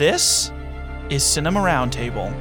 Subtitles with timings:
[0.00, 0.50] This
[1.10, 2.34] is Cinema Roundtable.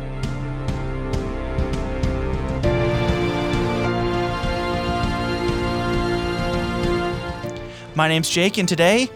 [7.97, 9.09] My name's Jake, and today,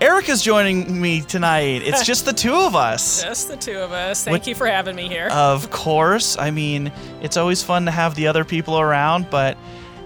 [0.00, 1.82] Erica's joining me tonight.
[1.82, 3.22] It's just the two of us.
[3.22, 4.24] Just the two of us.
[4.24, 5.28] Thank you for having me here.
[5.30, 6.38] Of course.
[6.38, 9.58] I mean, it's always fun to have the other people around, but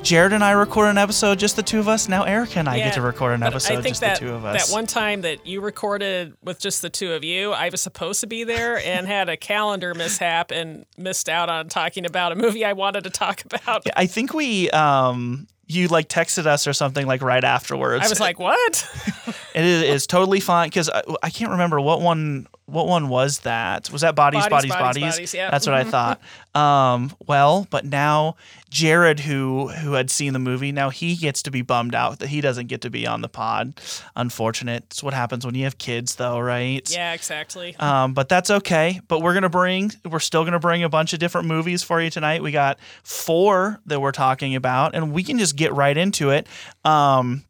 [0.06, 2.08] Jared and I record an episode, just the two of us.
[2.08, 4.44] Now Erica and I Yeah, get to record an episode, just that, the two of
[4.44, 4.68] us.
[4.68, 8.20] That one time that you recorded with just the two of you, I was supposed
[8.20, 12.36] to be there and had a calendar mishap and missed out on talking about a
[12.36, 13.84] movie I wanted to talk about.
[13.96, 18.04] I think we, um, you like texted us or something like right afterwards.
[18.04, 18.88] I was like, what?
[19.56, 22.46] it is totally fine because I, I can't remember what one.
[22.66, 23.90] What one was that?
[23.92, 25.02] Was that bodies, bodies, Bodies, bodies?
[25.02, 25.50] Bodies, Bodies, yeah.
[25.52, 26.20] That's what I thought.
[26.52, 28.34] Um, well, but now
[28.70, 32.28] Jared, who who had seen the movie, now he gets to be bummed out that
[32.28, 33.80] he doesn't get to be on the pod.
[34.16, 34.82] Unfortunate.
[34.90, 36.90] It's what happens when you have kids, though, right?
[36.90, 37.76] yeah, exactly.
[37.76, 39.00] Um, but that's okay.
[39.06, 42.10] But we're gonna bring we're still gonna bring a bunch of different movies for you
[42.10, 42.42] tonight.
[42.42, 46.48] We got four that we're talking about, and we can just get right into it.
[46.84, 47.44] Um,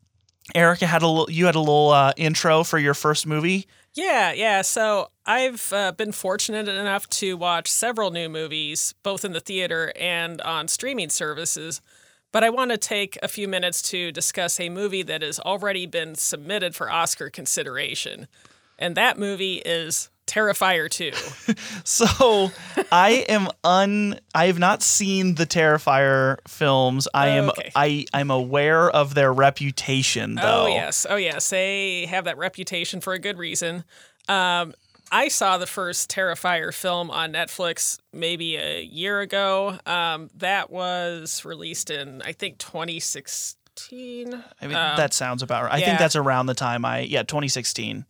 [0.54, 3.66] Erica had a little, you had a little uh, intro for your first movie.
[3.96, 4.62] Yeah, yeah.
[4.62, 9.92] So I've uh, been fortunate enough to watch several new movies, both in the theater
[9.98, 11.80] and on streaming services.
[12.30, 15.86] But I want to take a few minutes to discuss a movie that has already
[15.86, 18.28] been submitted for Oscar consideration.
[18.78, 21.12] And that movie is Terrifier 2.
[21.84, 22.50] So
[22.90, 24.18] I am un.
[24.34, 27.06] I have not seen the Terrifier films.
[27.14, 27.50] I am.
[27.50, 27.70] Okay.
[27.76, 30.64] I I'm aware of their reputation, though.
[30.64, 31.06] Oh, yes.
[31.08, 31.48] Oh, yes.
[31.50, 33.84] They have that reputation for a good reason.
[34.28, 34.74] Um,
[35.12, 39.78] I saw the first Terrifier film on Netflix maybe a year ago.
[39.86, 44.34] Um, that was released in, I think, 2016.
[44.60, 45.74] I mean, that sounds about right.
[45.74, 48.04] I think Um, that's around the time I yeah 2016.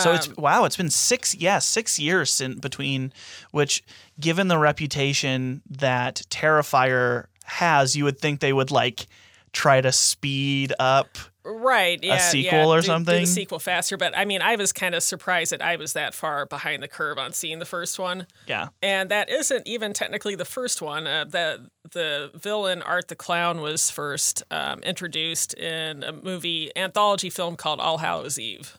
[0.00, 3.12] So it's Um, wow, it's been six yeah six years in between,
[3.50, 3.82] which
[4.18, 9.06] given the reputation that Terrifier has, you would think they would like
[9.52, 11.18] try to speed up.
[11.44, 11.98] Right.
[12.02, 12.14] Yeah.
[12.14, 13.20] a sequel yeah, or do- Do something?
[13.22, 13.96] the sequel faster.
[13.96, 16.88] But I mean, I was kind of surprised that I was that far behind the
[16.88, 18.28] curve on seeing the first one.
[18.46, 21.06] Yeah, And that isn't even technically the first one.
[21.06, 27.28] Uh, the the villain Art the Clown was first um, introduced in a movie anthology
[27.28, 28.78] film called All Hallows Eve.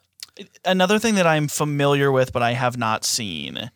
[0.66, 3.72] Another thing that I'm familiar with but I have not seen.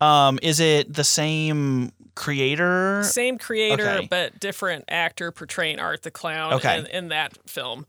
[0.00, 3.02] Um, is it the same creator?
[3.04, 4.06] Same creator, Okay.
[4.10, 6.78] but different actor portraying Art the Clown Okay.
[6.78, 7.86] in, in that film.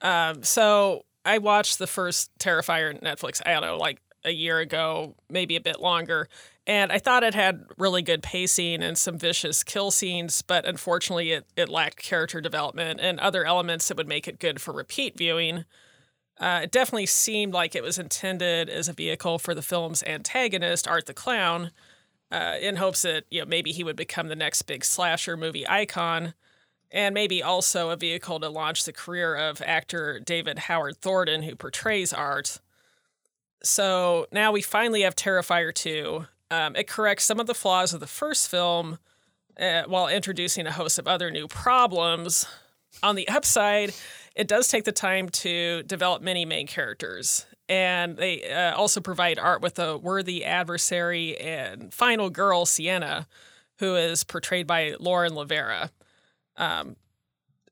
[0.00, 4.58] Um, so I watched the first Terrifier on Netflix, I don't know, like a year
[4.58, 6.28] ago, maybe a bit longer.
[6.66, 11.32] And I thought it had really good pacing and some vicious kill scenes, but unfortunately,
[11.32, 15.16] it, it lacked character development and other elements that would make it good for repeat
[15.16, 15.64] viewing.
[16.38, 20.86] Uh, it definitely seemed like it was intended as a vehicle for the film's antagonist,
[20.86, 21.70] Art the Clown,
[22.30, 25.66] uh, in hopes that you know maybe he would become the next big slasher movie
[25.66, 26.34] icon,
[26.90, 31.56] and maybe also a vehicle to launch the career of actor David Howard Thornton, who
[31.56, 32.60] portrays Art.
[33.62, 36.26] So now we finally have Terrifier 2.
[36.50, 38.98] Um, it corrects some of the flaws of the first film
[39.58, 42.46] uh, while introducing a host of other new problems.
[43.02, 43.92] On the upside,
[44.36, 47.46] it does take the time to develop many main characters.
[47.68, 53.26] And they uh, also provide art with a worthy adversary and final girl, Sienna,
[53.78, 55.90] who is portrayed by Lauren Lavera.
[56.56, 56.96] Um,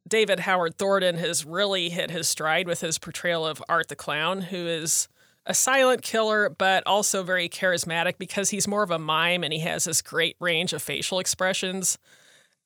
[0.09, 4.43] David Howard Thornton has really hit his stride with his portrayal of Art the Clown,
[4.43, 5.09] who is
[5.47, 9.61] a silent killer, but also very charismatic because he's more of a mime and he
[9.61, 11.99] has this great range of facial expressions.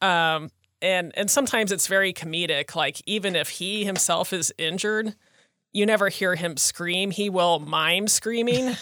[0.01, 0.51] Um,
[0.83, 2.75] and and sometimes it's very comedic.
[2.75, 5.15] Like even if he himself is injured,
[5.73, 7.11] you never hear him scream.
[7.11, 8.77] He will mime screaming.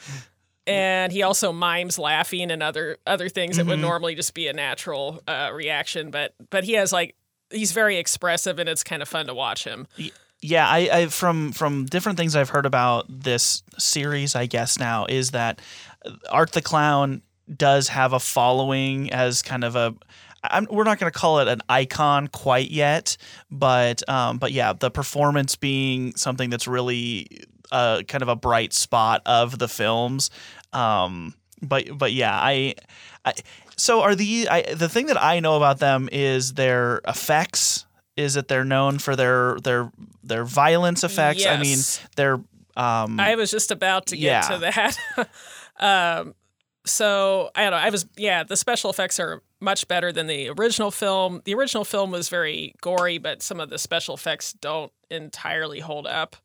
[0.66, 4.52] and he also mimes laughing and other other things that would normally just be a
[4.52, 6.10] natural uh, reaction.
[6.10, 7.14] But but he has like
[7.50, 9.86] he's very expressive and it's kind of fun to watch him.
[10.40, 15.06] yeah I, I from from different things i've heard about this series i guess now
[15.08, 15.60] is that
[16.30, 17.22] art the clown
[17.54, 19.94] does have a following as kind of a
[20.42, 23.16] I'm, we're not going to call it an icon quite yet
[23.50, 27.26] but um, but yeah the performance being something that's really
[27.72, 30.30] uh, kind of a bright spot of the films
[30.72, 32.74] um, but but yeah I,
[33.24, 33.34] I
[33.76, 37.84] so are the I, the thing that I know about them is their effects
[38.16, 39.92] is that they're known for their their
[40.24, 41.46] their violence effects.
[41.46, 42.00] I mean, Yes.
[42.16, 42.34] their
[42.76, 44.40] um I was just about to get Yeah.
[44.56, 45.28] to that.
[46.18, 46.34] um,
[46.84, 47.76] so I don't know.
[47.76, 48.42] I was yeah.
[48.42, 51.42] The special effects are much better than the original film.
[51.44, 56.06] The original film was very gory, but some of the special effects don't entirely hold
[56.06, 56.36] up.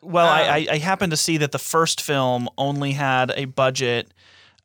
[0.00, 4.12] Well, Um, I, I, happen to see that the first film only had a budget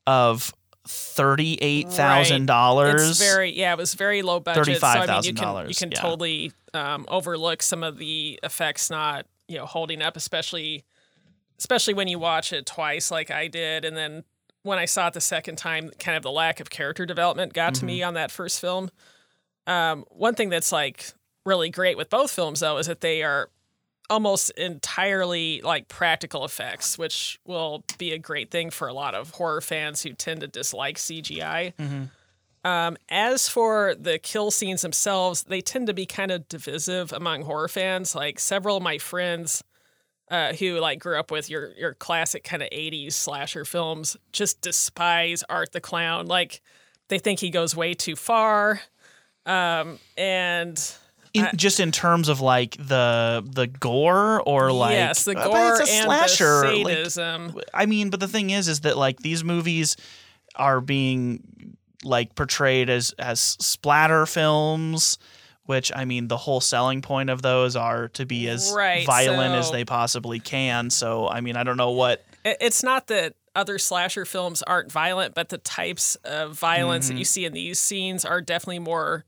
[0.05, 0.53] of
[0.87, 3.19] thirty-eight thousand dollars.
[3.19, 4.79] Very yeah, it was very low budget.
[4.79, 5.99] So I mean, you can you can yeah.
[5.99, 10.83] totally um, overlook some of the effects not you know holding up, especially
[11.57, 14.23] especially when you watch it twice, like I did, and then
[14.63, 17.75] when I saw it the second time, kind of the lack of character development got
[17.75, 18.07] to me Mm-hmm.
[18.07, 18.89] on that first film.
[19.67, 21.05] Um, one thing that's like
[21.45, 23.49] really great with both films though is that they are
[24.09, 29.31] almost entirely like practical effects, which will be a great thing for a lot of
[29.31, 31.73] horror fans who tend to dislike CGI.
[32.65, 37.43] Um, as for the kill scenes themselves, they tend to be kind of divisive among
[37.43, 38.15] horror fans.
[38.15, 39.63] Like several of my friends
[40.33, 44.61] uh, who like grew up with your your classic kind of '80s slasher films just
[44.61, 46.25] despise Art the Clown.
[46.25, 46.63] Like
[47.07, 48.81] they think he goes way too far,
[49.45, 50.95] um, and
[51.35, 55.91] in, just in terms of like the the gore or like yes, the gore it's
[55.91, 56.61] a and slasher.
[56.61, 57.61] the like, sadism.
[57.71, 59.97] I mean, but the thing is, is that like these movies
[60.55, 65.19] are being like portrayed as as splatter films,
[65.65, 69.55] which I mean, the whole selling point of those are to be as Right, violent
[69.55, 70.89] as they possibly can.
[70.89, 72.23] So I mean, I don't know what.
[72.45, 77.15] It's not that other slasher films aren't violent, but the types of violence Mm-hmm.
[77.15, 79.25] that you see in these scenes are definitely more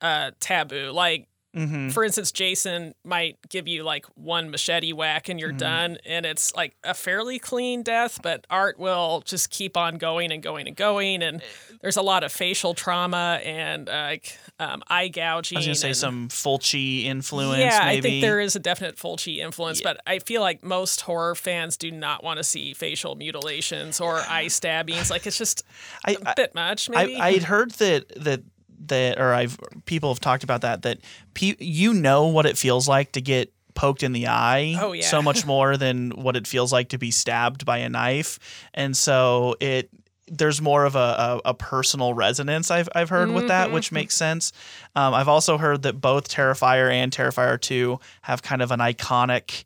[0.00, 0.90] uh, taboo.
[0.92, 1.26] Like,
[1.56, 1.92] Mhm.
[1.92, 5.56] for instance, Jason might give you like one machete whack and you're Mm-hmm.
[5.58, 10.30] done, and it's like a fairly clean death, but Art will just keep on going
[10.32, 11.22] and going and going.
[11.22, 11.42] And
[11.80, 15.56] there's a lot of facial trauma and uh, like um, eye gouging.
[15.56, 17.60] I was gonna say and- some Fulci influence.
[17.60, 17.98] yeah, maybe.
[17.98, 21.76] I think there is a definite Fulci influence, but I feel like most horror fans
[21.76, 25.10] do not want to see facial mutilations or eye stabbings.
[25.10, 25.62] Like it's just
[26.04, 27.16] I, a bit much, maybe.
[27.16, 28.42] I I'd heard that that
[28.86, 30.98] that or I've people have talked about that that
[31.34, 35.06] pe- you know what it feels like to get poked in the eye Oh, yeah.
[35.06, 38.38] so much more than what it feels like to be stabbed by a knife
[38.72, 39.90] and so it
[40.28, 43.74] there's more of a, a, a personal resonance I've, I've heard with that Mm-hmm.
[43.74, 44.52] which makes sense
[44.96, 49.64] um, I've also heard that both Terrifier and Terrifier 2 have kind of an iconic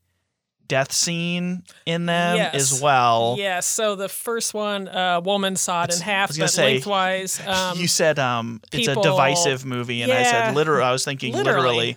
[0.70, 2.54] death scene in them Yes.
[2.54, 7.40] as well yeah, so the first one, uh, woman sawed in half, but say, lengthwise.
[7.46, 10.84] Um, you said um it's a divisive movie and I said literally.
[10.84, 11.96] I was thinking literally, Literally.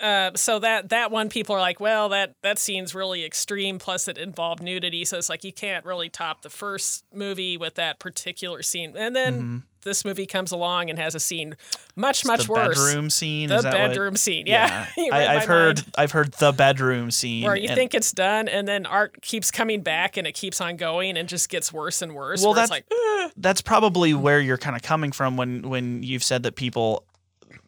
[0.00, 3.78] uh, so that that one, people are like, well, that that scene's really extreme.
[3.78, 7.74] Plus, it involved nudity, so it's like you can't really top the first movie with
[7.76, 8.94] that particular scene.
[8.96, 11.56] And then this movie comes along and has a scene
[11.96, 12.52] much much Mm-hmm.
[12.52, 12.84] the worse.
[12.86, 14.46] bedroom scene the is that what- bedroom scene.
[14.46, 15.94] Yeah, You I, I've heard mind.
[15.96, 19.50] I've heard the bedroom scene where you and- think it's done, and then art keeps
[19.50, 22.42] coming back, and it keeps on going, and just gets worse and worse.
[22.42, 26.24] Well, that's- like, "Ugh." that's probably where you're kind of coming from when when you've
[26.24, 27.04] said that people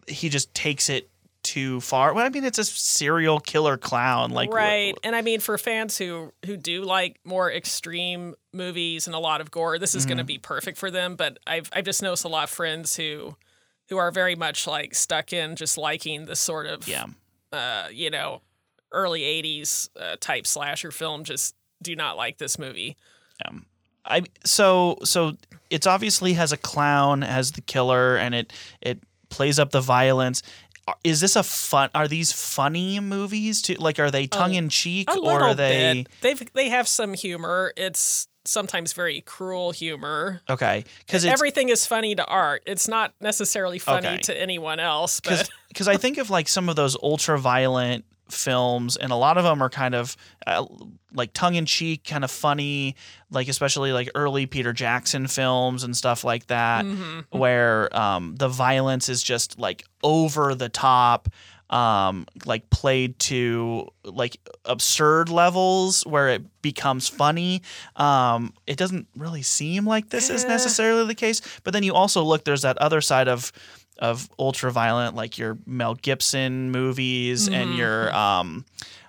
[0.08, 1.08] he just takes it
[1.46, 2.12] too far.
[2.12, 4.96] Well, I mean it's a serial killer clown like right.
[5.04, 9.40] And I mean, for fans who who do like more extreme movies and a lot
[9.40, 10.26] of gore, this is going to Mm-hmm.
[10.26, 11.14] be perfect for them.
[11.16, 13.36] But I've I've just noticed a lot of friends who
[13.88, 17.06] who are very much like stuck in just liking this sort of yeah.
[17.52, 18.42] uh, you know
[18.92, 21.22] early '80s uh, type slasher film.
[21.24, 22.96] Just do not like this movie.
[24.08, 25.32] I so so
[25.68, 30.42] it's obviously has a clown as the killer and it it plays up the violence.
[31.02, 31.90] Is this a fun?
[31.94, 33.62] Are these funny movies?
[33.62, 36.06] To like, are they tongue in cheek A or are they.
[36.20, 37.72] They've they have some humor.
[37.76, 40.40] It's sometimes very cruel humor.
[40.48, 40.84] okay?
[41.00, 42.62] Because Everything is funny to art.
[42.66, 44.18] It's not necessarily funny Okay.
[44.18, 45.18] to anyone else.
[45.20, 49.38] But because I think of like some of those ultra violent films, and a lot
[49.38, 50.16] of them are kind of
[50.46, 50.66] uh,
[51.14, 52.96] like tongue in cheek, kind of funny,
[53.30, 57.38] like especially like early Peter Jackson films and stuff like that, Mm-hmm.
[57.38, 61.28] where um, the violence is just like over the top.
[61.68, 67.60] Um, like played to like absurd levels where it becomes funny.
[67.96, 70.48] Um, it doesn't really seem like this is Eh.
[70.48, 71.40] necessarily the case.
[71.64, 73.50] But then you also look, there's that other side of
[73.98, 77.78] of ultra violent, like your Mel Gibson movies and Mm-hmm.
[77.78, 78.64] your um,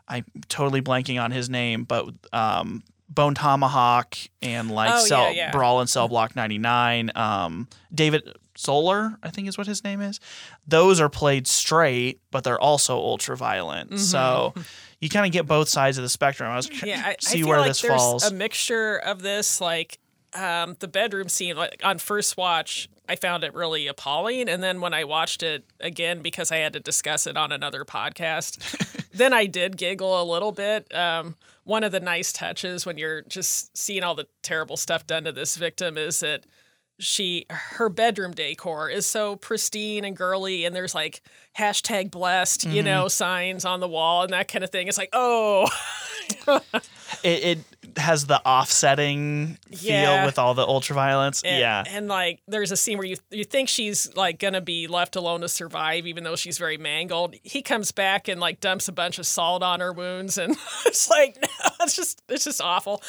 [0.07, 5.29] I'm totally blanking on his name, but um, Bone Tomahawk and like Oh, Cell yeah,
[5.47, 5.51] yeah.
[5.51, 7.11] Brawl in Cell Block 99.
[7.15, 8.23] Um, David
[8.55, 10.19] Solar, I think is what his name is.
[10.67, 13.99] Those are played straight, but they're also ultra violent.
[13.99, 14.53] So
[14.99, 16.49] you kind of get both sides of the spectrum.
[16.51, 16.85] I was Mm-hmm.
[16.87, 18.25] yeah, I, see feel where like this there's falls.
[18.31, 19.99] a mixture of this, like
[20.33, 21.55] um, the bedroom scene.
[21.57, 25.65] Like on first watch, I found it really appalling, and then when I watched it
[25.79, 30.25] again because I had to discuss it on another podcast, then I did giggle a
[30.25, 30.93] little bit.
[30.93, 35.25] Um, one of the nice touches when you're just seeing all the terrible stuff done
[35.25, 36.45] to this victim is that
[36.99, 41.21] she her bedroom decor is so pristine and girly and there's like
[41.57, 42.85] hashtag blessed you Mm-hmm.
[42.85, 45.67] know signs on the wall and that kind of thing it's like oh
[47.23, 50.25] It, it has the offsetting feel Yeah.
[50.25, 51.41] with all the ultraviolence.
[51.45, 51.83] and, yeah.
[51.87, 55.41] and like there's a scene where you you think she's like gonna be left alone
[55.41, 59.19] to survive even though she's very mangled he comes back and like dumps a bunch
[59.19, 61.47] of salt on her wounds and it's like no,
[61.81, 63.01] it's just it's just awful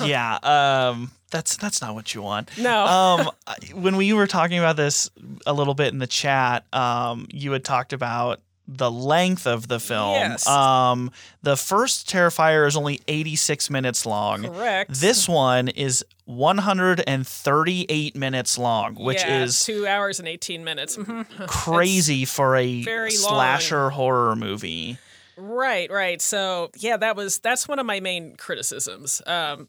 [0.00, 0.36] yeah.
[0.42, 2.48] Um, that's that's not what you want.
[2.58, 3.30] no um,
[3.74, 5.10] when we were talking about this
[5.46, 9.78] a little bit in the chat, um, you had talked about the length of the
[9.78, 10.12] film.
[10.14, 10.46] Yes.
[10.48, 11.10] Um,
[11.42, 14.44] the first Terrifier is only 86 minutes long.
[14.44, 20.96] correct This one is 138 minutes long, which Yeah, is two hours and 18 minutes
[20.98, 21.46] Mhm.
[21.46, 23.34] crazy for a very long.
[23.34, 24.98] slasher horror movie.
[25.36, 26.22] Right, right.
[26.22, 29.20] So yeah, that was that's one of my main criticisms.
[29.26, 29.68] Um,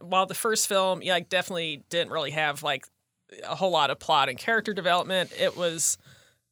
[0.00, 2.86] while the first film, yeah, like, definitely didn't really have like
[3.46, 5.30] a whole lot of plot and character development.
[5.38, 5.98] It was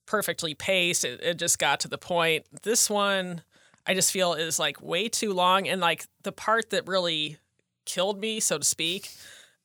[0.07, 1.05] perfectly paced.
[1.05, 2.47] It, it just got to the point.
[2.63, 3.43] This one,
[3.87, 7.39] I just feel is like way too long, and like the part that really
[7.85, 9.11] killed me, so to speak.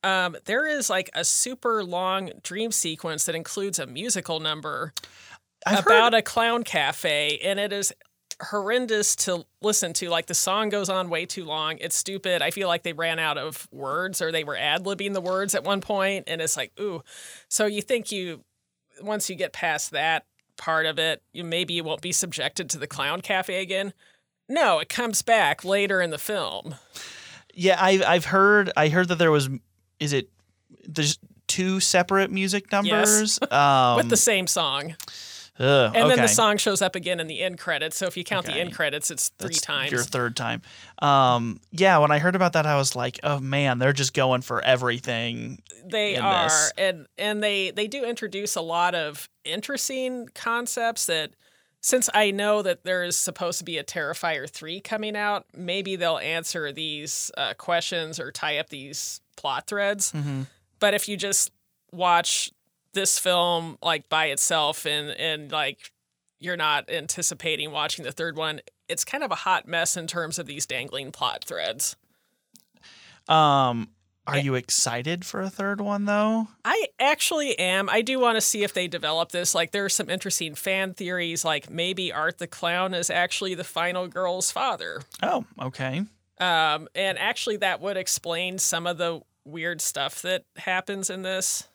[0.04, 4.92] Um, there is like a super long dream sequence that includes a musical number
[5.64, 7.92] I've about heard, a clown cafe and it is
[8.40, 12.50] horrendous to listen to like the song goes on way too long it's stupid i
[12.50, 15.80] feel like they ran out of words or they were ad-libbing the words at one
[15.80, 17.02] point and it's like ooh
[17.48, 18.42] so you think you
[19.02, 20.24] once you get past that
[20.56, 23.92] part of it you maybe you won't be subjected to the clown cafe again
[24.48, 26.74] no it comes back later in the film
[27.54, 28.72] yeah, I, I've heard.
[28.76, 29.48] I heard that there was.
[30.00, 30.28] Is it?
[30.84, 33.38] There's two separate music numbers.
[33.50, 34.94] Um, with the same song
[35.58, 38.24] ugh, and then the song shows up again in the end credits so if you
[38.24, 38.54] count Okay.
[38.54, 40.62] the end credits it's three That's times Your third time.
[41.00, 44.42] Um, yeah, when I heard about that, I was like, oh man, they're just going
[44.42, 45.62] for everything.
[45.84, 46.72] they are this.
[46.78, 51.30] and and they they do introduce a lot of interesting concepts that
[51.84, 55.96] since I know that there is supposed to be a Terrifier 3 coming out, maybe
[55.96, 60.12] they'll answer these uh, questions or tie up these plot threads.
[60.12, 60.42] Mm-hmm.
[60.78, 61.50] But if you just
[61.90, 62.52] watch
[62.92, 65.92] this film like by itself and and like
[66.38, 70.38] you're not anticipating watching the third one, it's kind of a hot mess in terms
[70.38, 71.96] of these dangling plot threads.
[73.28, 73.90] Um,
[74.26, 76.48] are you excited for a third one though?
[76.64, 77.88] I actually am.
[77.88, 79.54] I do want to see if they develop this.
[79.54, 83.64] Like, there are some interesting fan theories, like maybe Art the Clown is actually the
[83.64, 85.02] final girl's father.
[85.22, 86.04] Oh, okay.
[86.38, 91.68] Um, and actually, that would explain some of the weird stuff that happens in this.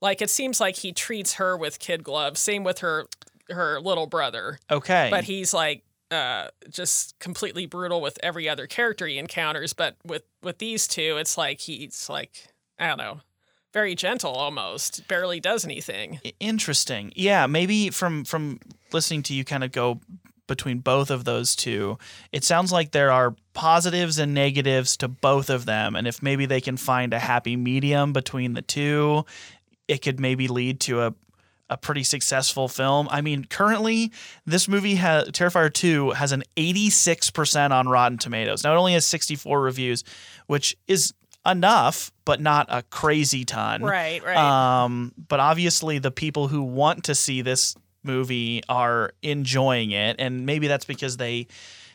[0.00, 2.40] Like, it seems like he treats her with kid gloves.
[2.40, 3.06] Same with her
[3.50, 5.08] her little brother, Okay.
[5.10, 9.72] but he's like uh, just completely brutal with every other character he encounters.
[9.72, 13.20] But with with these two, it's like he's like I don't know,
[13.72, 15.08] very gentle almost.
[15.08, 16.20] Barely does anything.
[16.40, 17.12] Interesting.
[17.16, 18.60] Yeah, maybe from from
[18.92, 20.00] listening to you kind of go
[20.46, 21.98] between both of those two,
[22.32, 26.46] it sounds like there are positives and negatives to both of them, and if maybe
[26.46, 29.26] they can find a happy medium between the two,
[29.88, 31.14] it could maybe lead to a
[31.70, 33.08] a pretty successful film.
[33.10, 34.10] I mean, currently
[34.46, 38.64] this movie has Terrifier 2 has an 86% on Rotten Tomatoes.
[38.64, 40.02] Now it only has 64 reviews,
[40.46, 41.12] which is
[41.44, 43.82] enough, but not a crazy ton.
[43.82, 44.36] Right, right.
[44.36, 50.46] Um, but obviously, the people who want to see this movie are enjoying it, and
[50.46, 51.46] maybe that's because they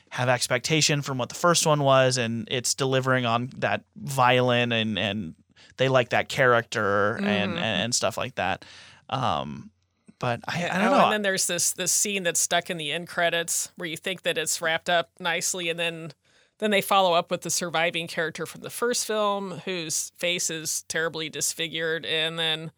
[0.10, 5.00] have expectation from what the first one was, and it's delivering on that violent and
[5.00, 5.36] and
[5.78, 7.62] they like that character and Mhm.
[7.62, 8.66] and stuff like that.
[9.10, 9.72] Um,
[10.20, 11.04] but I, I Oh, don't know.
[11.06, 14.22] And then there's this this scene that's stuck in the end credits where you think
[14.24, 16.14] that it's wrapped up nicely, and then
[16.60, 20.84] then they follow up with the surviving character from the first film, whose face is
[20.88, 22.72] terribly disfigured, and then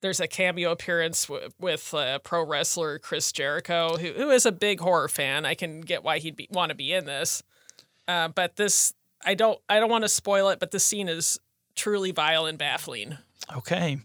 [0.00, 4.52] there's a cameo appearance w- with uh, pro wrestler Chris Jericho, who who is a
[4.52, 5.44] big horror fan.
[5.44, 7.42] I can get why he'd be, want to be in this,
[8.06, 8.92] uh, but this
[9.24, 11.40] I don't I don't want to spoil it, but this scene is
[11.78, 13.16] truly vile and baffling.
[13.56, 13.98] Okay.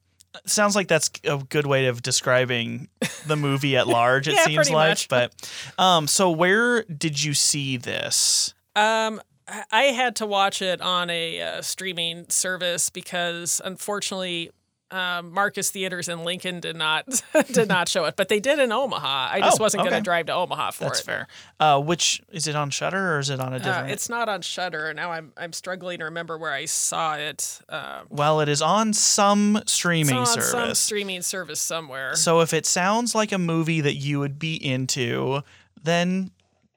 [0.45, 2.87] Sounds like that's a good way of describing
[3.27, 4.89] the movie at large, it Yeah, seems like.
[4.89, 5.07] much.
[5.09, 5.33] But
[5.77, 8.53] um so where did you see this?
[8.75, 14.49] Um, I- I had to watch it on a uh, streaming service because unfortunately,
[14.93, 17.05] um, Marcus Theaters in Lincoln did not
[17.51, 19.29] did not show it, but they did in Omaha.
[19.31, 21.03] I just Oh, wasn't going to drive to Omaha for That's it.
[21.05, 21.27] fair.
[21.59, 24.29] Uh which is it on Shudder or is it on a Uh, different it's not
[24.29, 25.11] on Shudder now.
[25.11, 27.59] I'm I'm struggling to remember where I saw it.
[27.69, 30.51] Um, Well, it is on some it's streaming on service.
[30.51, 32.15] some streaming service somewhere.
[32.15, 35.41] so if it sounds like a movie that you would be into,
[35.81, 36.31] then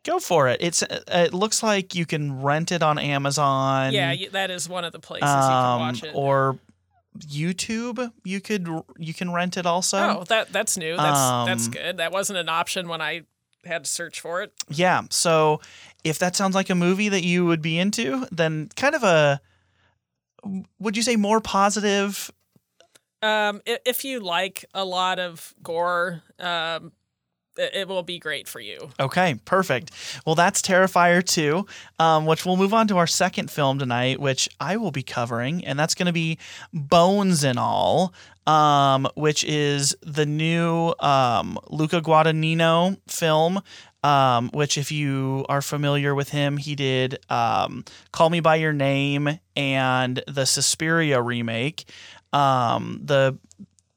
[0.04, 0.58] go for it.
[0.61, 3.92] It's uh, it looks like you can rent it on Amazon.
[3.92, 6.12] yeah, that is one of the places you can um, watch it.
[6.14, 6.58] or
[7.20, 8.12] YouTube.
[8.25, 8.68] You could
[8.99, 9.99] you can rent it also.
[9.99, 10.96] Oh, that that's new.
[10.96, 11.96] That's that's Um, good.
[11.99, 13.23] That wasn't an option when I
[13.64, 14.52] had to search for it.
[14.68, 15.02] Yeah.
[15.11, 15.61] So
[16.04, 19.40] if that sounds like a movie that you would be into, then kind of a
[20.78, 22.30] would you say more positive?
[23.23, 26.92] Um, if you like a lot of gore, um,
[27.56, 28.90] it, will be great for you.
[28.98, 29.90] Okay, perfect.
[30.25, 31.66] Well, that's Terrifier 2,
[31.98, 35.64] um, which we'll move on to our second film tonight, which I will be covering,
[35.64, 36.38] and that's going to be
[36.72, 38.12] Bones and All,
[38.46, 43.60] um, which is the new um, Luca Guadagnino film.
[44.04, 48.72] Um, which, if you are familiar with him, he did um, Call Me by Your
[48.72, 51.86] Name and the Suspiria remake.
[52.32, 53.36] Um, the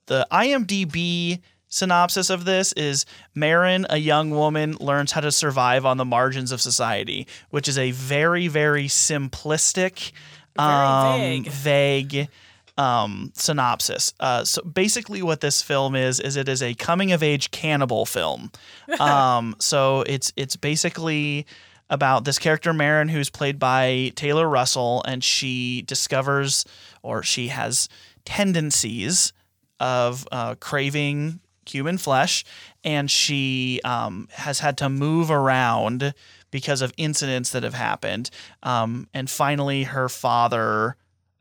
[0.07, 5.97] the IMDb synopsis of this is Maren, a young woman, learns how to survive on
[5.97, 10.11] the margins of society, which is a very, very simplistic,
[10.57, 11.47] Very um, vague.
[11.47, 12.29] vague
[12.77, 14.13] um, synopsis.
[14.19, 18.05] Uh, so basically, what this film is is it is a coming of age cannibal
[18.05, 18.51] film.
[18.99, 21.45] Um, so it's it's basically
[21.91, 26.65] about this character Maren, who's played by Taylor Russell, and she discovers
[27.03, 27.87] or she has
[28.25, 29.31] tendencies
[29.79, 32.43] of uh, craving human flesh,
[32.83, 36.13] and she um, has had to move around
[36.51, 38.29] because of incidents that have happened.
[38.63, 40.95] Um, and finally, her father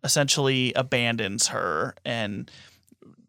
[0.05, 2.51] essentially abandons her and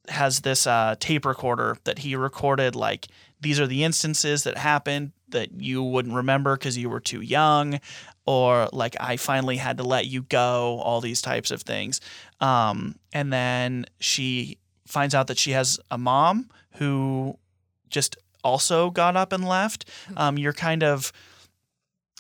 [0.08, 3.08] has this uh, tape recorder that he recorded like
[3.42, 7.80] these are the instances that happened that you wouldn't remember because you were too young
[8.26, 12.02] or like i finally had to let you go all these types of things
[12.42, 17.38] um, and then she finds out that she has a mom who
[17.90, 19.86] just also got up and left
[20.16, 21.12] um, you're kind of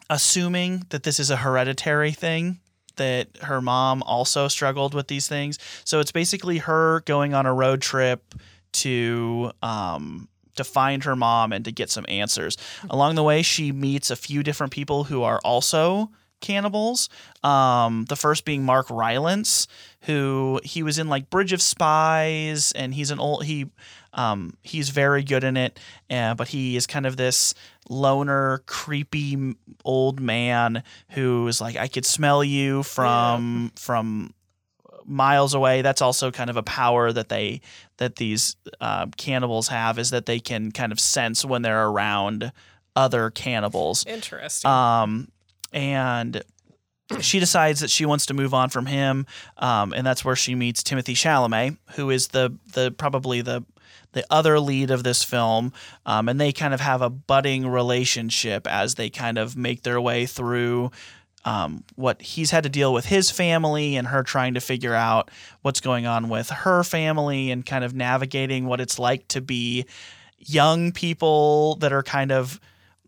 [0.10, 2.60] assuming that this is a hereditary thing
[3.00, 5.58] that her mom also struggled with these things.
[5.86, 8.36] So it's basically her going on a road trip
[8.74, 12.58] to um, to find her mom and to get some answers.
[12.89, 17.10] Along the way, she meets a few different people who are also cannibals.
[17.44, 19.68] Um, the first being Mark Rylance,
[20.01, 23.68] who he was in like Bridge of Spies, and he's an old he.
[24.13, 27.53] Um, he's very good in it, uh, but he is kind of this
[27.89, 34.33] loner, creepy old man who is like, I could smell you from from
[35.05, 35.81] miles away.
[35.81, 37.61] That's also kind of a power that they
[37.98, 42.51] that these uh, cannibals have is that they can kind of sense when they're around
[42.95, 44.05] other cannibals.
[44.05, 44.69] Interesting.
[44.69, 45.29] Um,
[45.74, 46.43] and
[47.22, 49.25] she decides that she wants to move on from him,
[49.57, 53.63] um, and that's where she meets Timothée Chalamet, who is the the probably the
[54.13, 55.73] the other lead of this film,
[56.05, 60.01] um, and they kind of have a budding relationship as they kind of make their
[60.01, 60.91] way through
[61.45, 65.31] um, what he's had to deal with his family and her trying to figure out
[65.61, 69.85] what's going on with her family and kind of navigating what it's like to be
[70.37, 72.59] young people that are kind of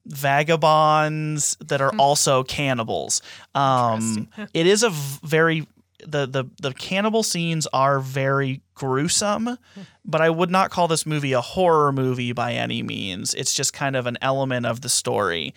[0.06, 3.22] vagabonds that are also cannibals.
[3.54, 5.68] Um, it is a very
[6.06, 9.58] the, the the cannibal scenes are very gruesome,
[10.06, 13.34] but I would not call this movie a horror movie by any means.
[13.34, 15.54] It's just kind of an element of the story.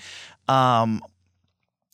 [0.48, 1.02] Um,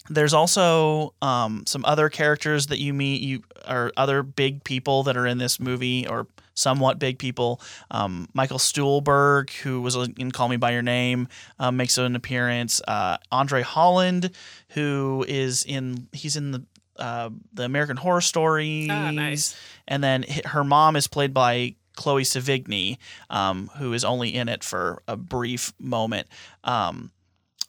[0.08, 5.16] there's also um, some other characters that you meet, you or other big people that
[5.16, 7.60] are in this movie, or somewhat big people.
[7.90, 12.80] Um, Michael Stuhlbarg, who was in Call Me by Your Name, um, makes an appearance.
[12.86, 14.30] Uh, Andre Holland,
[14.70, 16.64] who is in he's in the
[17.00, 18.88] uh, the American Horror Stories.
[18.90, 19.56] Ah, nice.
[19.88, 24.62] And then her mom is played by Chloe Sevigny, um, who is only in it
[24.62, 26.28] for a brief moment.
[26.64, 27.10] Um,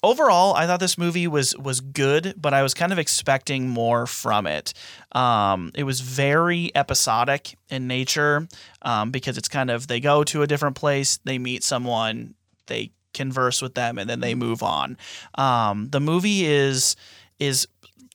[0.03, 4.07] overall, I thought this movie was was good, but I was kind of expecting more
[4.07, 4.73] from it.
[5.11, 8.47] Um, it was very episodic in nature
[8.81, 12.35] um, because it's kind of they go to a different place, they meet someone,
[12.67, 14.97] they converse with them, and then they move on.
[15.35, 16.95] Um, the movie is
[17.39, 17.67] is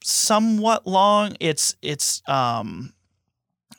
[0.06, 1.36] somewhat long.
[1.40, 2.92] It's it's um,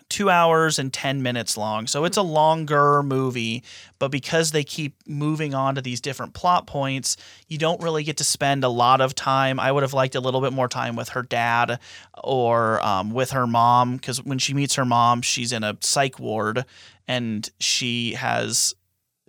[0.10, 1.86] two hours and 10 minutes long.
[1.88, 3.63] So it's a longer movie,
[4.00, 8.18] but because they keep moving on to these different plot points, you don't really get
[8.18, 9.60] to spend a lot of time.
[9.60, 11.80] I would have liked a little bit more time with her dad
[12.24, 16.20] or um, with her mom, because when she meets her mom, she's in a psych
[16.20, 16.63] ward
[17.08, 18.74] and she has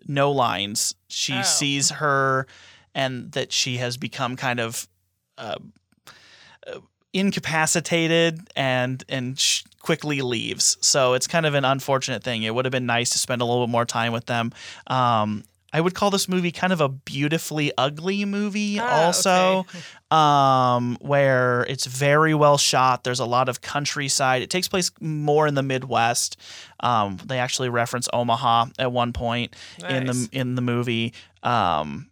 [0.07, 0.95] no lines.
[1.09, 1.43] She Oh.
[1.43, 2.47] sees her
[2.95, 4.89] and that she has become kind of.
[5.37, 5.57] Uh,
[7.13, 10.77] incapacitated and and sh- quickly leaves.
[10.81, 12.43] So it's kind of an unfortunate thing.
[12.43, 14.53] It would have been nice to spend a little bit more time with them.
[14.87, 19.79] Um, I would call this movie kind of a beautifully ugly movie, Ah, also, okay.
[20.11, 23.05] um, where it's very well shot.
[23.05, 24.41] There's a lot of countryside.
[24.41, 26.39] It takes place more in the Midwest.
[26.81, 29.55] Um, they actually reference Omaha at one point
[29.89, 31.13] in the in the movie.
[31.43, 32.09] Um,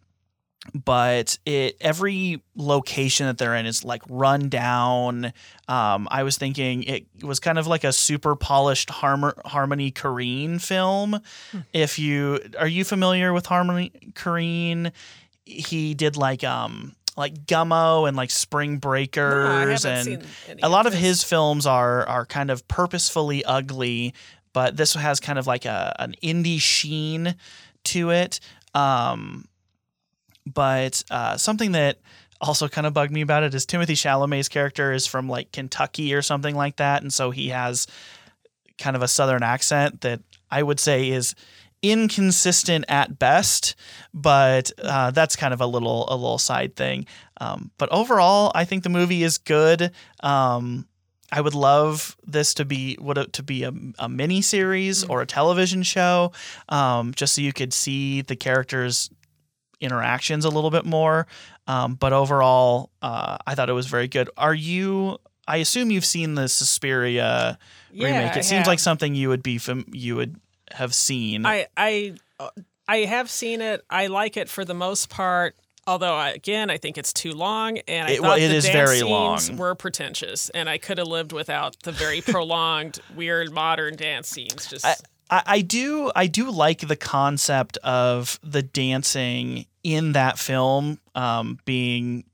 [0.75, 5.33] but it every location that they're in is like run down.
[5.69, 11.21] Um, I was thinking it was kind of like a super polished Harmony Korine film.
[11.53, 11.59] Hmm.
[11.73, 14.93] If you are you familiar with Harmony Korine,
[15.45, 20.93] he did like um like Gummo and like Spring Breakers haven't and a lot of
[20.93, 21.01] this.
[21.01, 24.15] his films are are kind of purposefully ugly,
[24.53, 27.35] but this has kind of like a an indie sheen
[27.85, 28.41] to it.
[28.75, 29.49] Um,
[30.47, 31.99] but uh, something that
[32.41, 36.15] also kind of bugged me about it is Timothée Chalamet's character is from like Kentucky
[36.15, 37.87] or something like that, and so he has
[38.79, 41.35] kind of a southern accent that I would say is
[41.83, 43.75] inconsistent at best,
[44.13, 47.07] but uh, that's kind of a little a little side thing.
[47.41, 49.93] Um, but overall, I think the movie is good.
[50.21, 50.87] Um,
[51.31, 55.27] I would love this to be would to be a, a mini series or a
[55.27, 56.33] television show,
[56.69, 59.11] um, just so you could see the characters'
[59.81, 61.27] interactions a little bit more.
[61.67, 64.31] Um, but overall, uh, I thought it was very good.
[64.37, 65.19] Are you?
[65.49, 67.59] I assume you've seen the Suspiria
[67.93, 68.37] Yeah, remake.
[68.37, 70.41] I It seems like something you would be fam- you would
[70.73, 71.47] have seen.
[71.47, 72.49] I I uh,
[72.89, 73.85] I have seen it.
[73.91, 75.57] I like it for the most part.
[75.89, 78.57] Although I, again, I think it's too long, and I It- well, thought it the
[78.57, 79.57] is dance very scenes long.
[79.57, 84.67] were pretentious, and I could have lived without the very prolonged, weird modern dance scenes.
[84.69, 84.97] Just I,
[85.31, 91.59] I, I do I do like the concept of the dancing in that film um,
[91.65, 92.25] being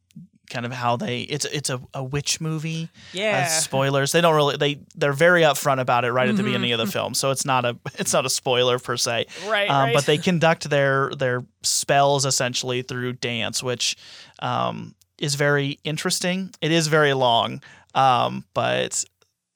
[0.51, 2.91] kind of how they it's it's a, a witch movie.
[3.15, 4.13] yeah, Uh, spoilers.
[4.13, 6.87] They don't really they they're very upfront about it right at the beginning of Mm-hmm.
[6.87, 9.27] the film, so it's not a it's not a spoiler per se.
[9.49, 9.95] right, Um, right.
[9.95, 13.97] But they conduct their their spells essentially through dance, which
[14.41, 16.51] um, is very interesting.
[16.61, 17.63] It is very long,
[17.95, 19.05] um, but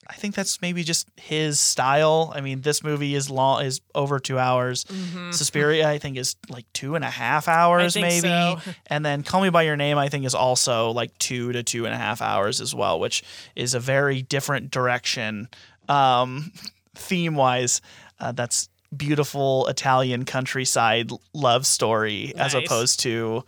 [0.08, 2.32] I think that's maybe just his style.
[2.34, 4.84] I mean, this movie is long is over two hours.
[4.84, 5.34] Mhm.
[5.34, 8.20] Suspiria, I think, is like two and a half hours, maybe.
[8.28, 8.58] so.
[8.86, 11.86] And then Call Me by Your Name, I think, is also like two to two
[11.86, 13.22] and a half hours as well, which
[13.56, 15.48] is a very different direction
[15.88, 16.52] um,
[16.94, 17.80] theme wise.
[18.20, 23.44] Uh, that's beautiful Italian countryside love story as opposed to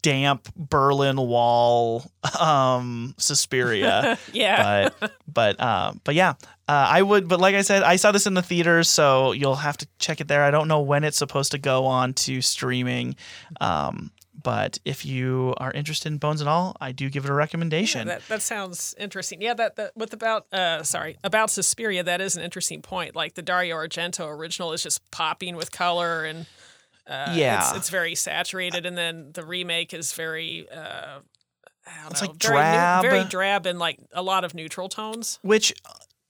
[0.00, 6.30] damp Berlin Wall um, Suspiria yeah, but but uh, but yeah,
[6.68, 7.28] uh, I would.
[7.28, 10.20] But like I said, I saw this in the theaters, so you'll have to check
[10.20, 10.44] it there.
[10.44, 13.16] I don't know when it's supposed to go on to streaming,
[13.60, 14.10] um,
[14.42, 17.36] but if you are interested in Bones and All, I do give it a Yeah,
[17.38, 18.08] recommendation.
[18.08, 19.40] that that sounds interesting.
[19.42, 23.14] Yeah, that, that with about uh sorry about Suspiria, that is an interesting point.
[23.14, 26.46] Like the Dario Argento original is just popping with color and
[27.06, 27.68] uh, Yeah.
[27.68, 30.66] it's, it's very saturated, and then the remake is very.
[30.70, 31.20] Uh,
[31.84, 33.02] I don't It's know, like very, drab.
[33.02, 35.40] very drab, and like a lot of neutral tones.
[35.42, 35.74] Which,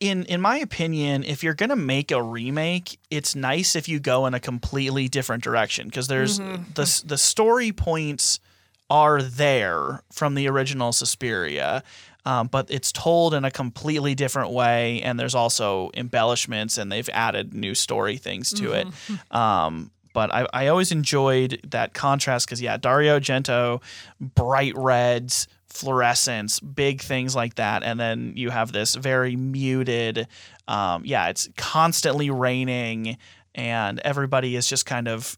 [0.00, 4.24] in in my opinion, if you're gonna make a remake, it's nice if you go
[4.26, 6.74] in a completely different direction because there's Mhm.
[6.74, 8.40] the the story points
[8.88, 11.82] are there from the original Suspiria.
[12.24, 17.08] Um, but it's told in a completely different way, and there's also embellishments, and they've
[17.12, 18.87] added new story things to it.
[19.32, 23.83] Um, but I, I always enjoyed that contrast because yeah, Dario Argento,
[24.20, 30.27] bright reds, fluorescence, big things like that, and then you have this very muted.
[30.68, 33.16] Um, yeah, it's constantly raining,
[33.55, 35.37] and everybody is just kind of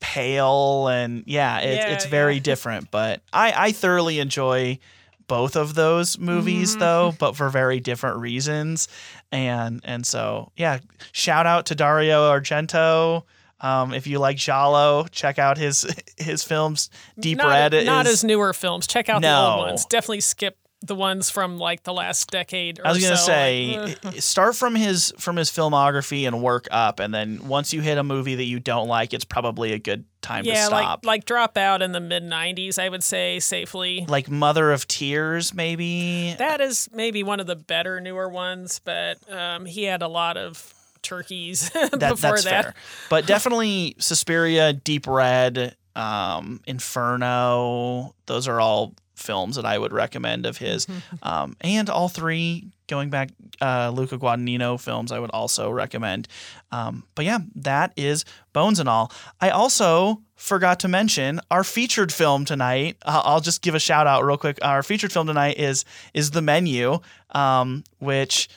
[0.00, 2.40] pale, and yeah, it, Yeah, it's very yeah.
[2.40, 2.90] different.
[2.90, 4.78] But I, I thoroughly enjoy
[5.26, 6.80] both of those movies Mhm.
[6.80, 8.88] though, but for very different reasons.
[9.30, 10.78] And and so yeah,
[11.12, 13.22] shout out to Dario Argento.
[13.60, 16.90] Um, if you like Giallo, check out his his films.
[17.18, 18.86] Deep not, Red not is as newer films.
[18.86, 19.84] Check out the old ones.
[19.86, 22.78] Definitely skip the ones from like the last decade.
[22.78, 23.26] Or I was gonna so.
[23.26, 27.80] say Like, start from his from his filmography and work up, and then once you
[27.82, 31.04] hit a movie that you don't like, it's probably a good time to yeah, stop.
[31.04, 32.78] like like drop out in the mid '90s.
[32.78, 34.06] I would say safely.
[34.08, 36.34] like Mother of Tears, maybe.
[36.38, 40.36] That is maybe one of the better newer ones, but um, he had a lot
[40.38, 42.64] of turkeys that, before that's that.
[42.64, 42.74] fair.
[43.08, 48.14] But definitely Suspiria, Deep Red, um, Inferno.
[48.26, 50.86] Those are all films that I would recommend of his.
[51.22, 56.26] Um, and all three, going back, uh, Luca Guadagnino films, I would also recommend.
[56.72, 59.12] Um, but yeah, that is Bones and All.
[59.40, 62.96] I also forgot to mention our featured film tonight.
[63.02, 64.58] Uh, I'll just give a shout out real quick.
[64.62, 65.84] Our featured film tonight is
[66.14, 68.48] is The Menu, um, which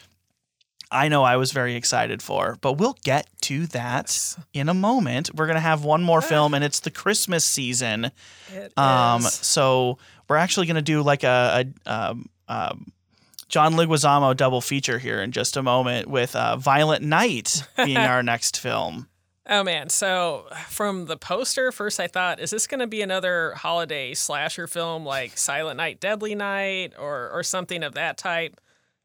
[0.94, 2.58] I know I was very excited for.
[2.62, 5.34] But we'll get to that in a moment.
[5.34, 8.12] We're gonna have one more film, and it's the Christmas season.
[8.54, 9.34] It Um, is.
[9.34, 9.98] so
[10.30, 12.92] we're actually gonna do like a, a um, um,
[13.50, 18.24] John Leguizamo double feature here in just a moment with uh, Violent Night being our
[18.24, 19.08] next film.
[19.48, 19.90] Oh man!
[19.90, 24.68] So from the poster, first I thought, is this going to be another holiday slasher
[24.68, 28.62] film like Silent Night, Deadly Night, or or something of that type?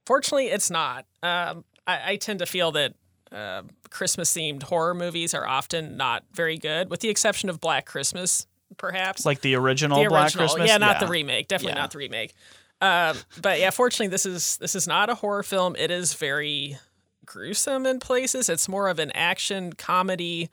[0.07, 1.07] Fortunately, it's not.
[1.24, 2.94] Um, I, I tend to feel that
[3.33, 7.85] uh, Christmas themed horror movies are often not very good, with the exception of Black
[7.87, 8.46] Christmas,
[8.77, 9.27] perhaps.
[9.27, 10.68] Like the original, the Black original, Christmas.
[10.68, 11.48] yeah, not the remake.
[11.48, 11.81] Definitely Yeah.
[11.83, 12.35] not the remake.
[12.81, 15.74] Um, but yeah, fortunately, this is this is not a horror film.
[15.77, 16.79] It is very
[17.27, 18.48] gruesome in places.
[18.48, 20.48] It's more of an action comedy,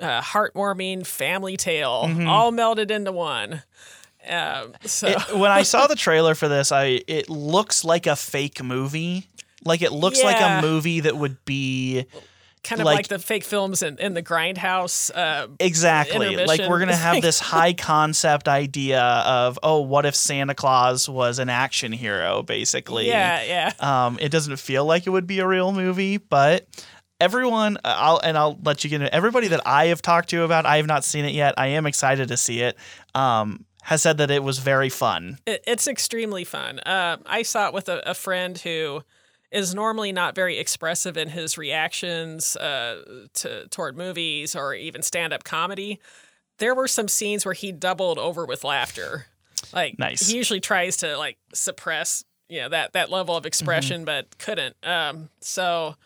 [0.00, 3.62] uh, heartwarming family tale, all melded into one.
[4.28, 8.16] Um, so It- when I saw the trailer for this, I it looks like a
[8.16, 9.26] fake movie.
[9.64, 12.06] Like it looks like a movie that would be
[12.62, 15.10] kind of like- like, the fake films in, in the Grindhouse.
[15.14, 20.54] Uh, exactly like we're gonna have this high concept idea of oh, what if Santa
[20.54, 23.06] Claus was an action hero, basically.
[23.08, 24.06] yeah, yeah.
[24.06, 26.66] Um, it doesn't feel like it would be a real movie, but
[27.20, 30.66] everyone, I'll and I'll let you get into everybody that I have talked to about.
[30.66, 31.54] I have not seen it yet.
[31.56, 32.76] I am excited to see it.
[33.14, 35.38] Um, has said that it was very fun.
[35.46, 36.80] It, it's extremely fun.
[36.80, 39.02] Uh, I saw it with a, a friend who
[39.50, 45.32] is normally not very expressive in his reactions uh, to toward movies or even stand
[45.32, 45.98] up comedy.
[46.58, 49.26] There were some scenes where he doubled over with laughter.
[49.72, 50.28] Like Nice.
[50.28, 53.48] he usually tries to like suppress you know that that level of Mm-hmm.
[53.48, 54.76] expression, but couldn't.
[54.82, 55.96] Um, so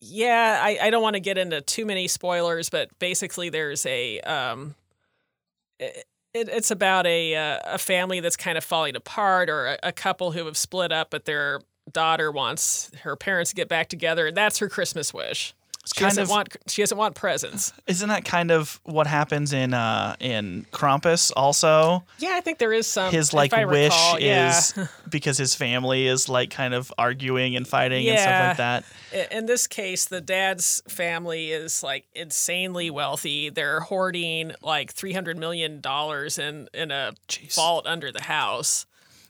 [0.00, 4.20] yeah, I, I don't want to get into too many spoilers, but basically there's a
[4.20, 4.74] um,
[5.78, 6.04] it,
[6.34, 10.32] it's about a uh, a family that's kind of falling apart, or a, a couple
[10.32, 11.60] who have split up, but their
[11.92, 15.54] daughter wants her parents to get back together, and that's her Christmas wish.
[15.94, 17.72] She kind doesn't of- want she doesn't want presents.
[17.86, 22.02] Isn't that kind of what happens in uh in Krampus also?
[22.18, 23.12] Yeah, I think there is some.
[23.12, 24.48] His like wish recall, yeah.
[24.48, 24.74] is
[25.08, 28.56] because his family is like kind of arguing and fighting and stuff like
[29.12, 29.30] that.
[29.30, 33.48] In this case, the dad's family is like insanely wealthy.
[33.48, 37.54] They're hoarding like three hundred million dollars in in a Jeez.
[37.54, 38.86] vault under the house.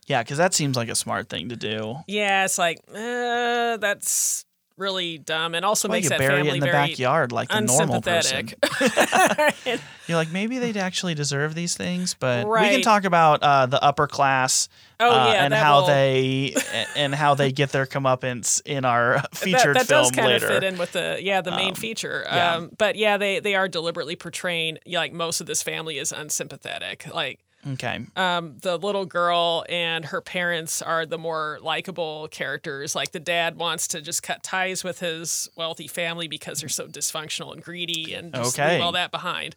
[0.06, 1.96] Yeah, because that seems like a smart thing to do.
[2.06, 4.44] Yeah, it's like uh, that's
[4.78, 7.32] really dumb, and also Well, makes you that bury family it in the very backyard
[7.32, 8.50] like a normal person.
[8.62, 9.80] unsympathetic.
[10.06, 13.82] You're like maybe they'd actually deserve these things, but we can talk about uh, the
[13.82, 14.68] upper class
[15.00, 16.54] Oh, uh, yeah, and how will- they
[16.94, 20.46] and how they get their comeuppance in our featured that, that film does kind later.
[20.46, 22.22] of fit in with the yeah the main feature.
[22.26, 22.54] yeah.
[22.54, 27.12] Um, but yeah, they they are deliberately portraying like most of this family is unsympathetic.
[27.12, 32.94] Like Okay, um, the little girl and her parents are the more likable characters.
[32.94, 36.86] Like the dad wants to just cut ties with his wealthy family because they're so
[36.86, 38.74] dysfunctional and greedy and just Okay.
[38.74, 39.56] leave all that behind.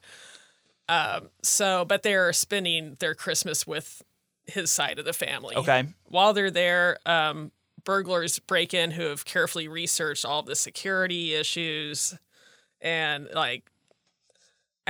[0.88, 4.02] Um, so, but they're spending their Christmas with
[4.45, 5.56] his side of the family.
[5.56, 7.52] okay, While they're there, um,
[7.84, 12.17] burglars break in who have carefully researched all the security issues
[12.82, 13.69] and like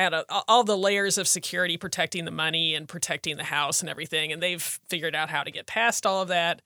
[0.08, 4.32] uh, all the layers of security protecting the money and protecting the house and everything
[4.32, 6.62] and they've figured out how to get past all of that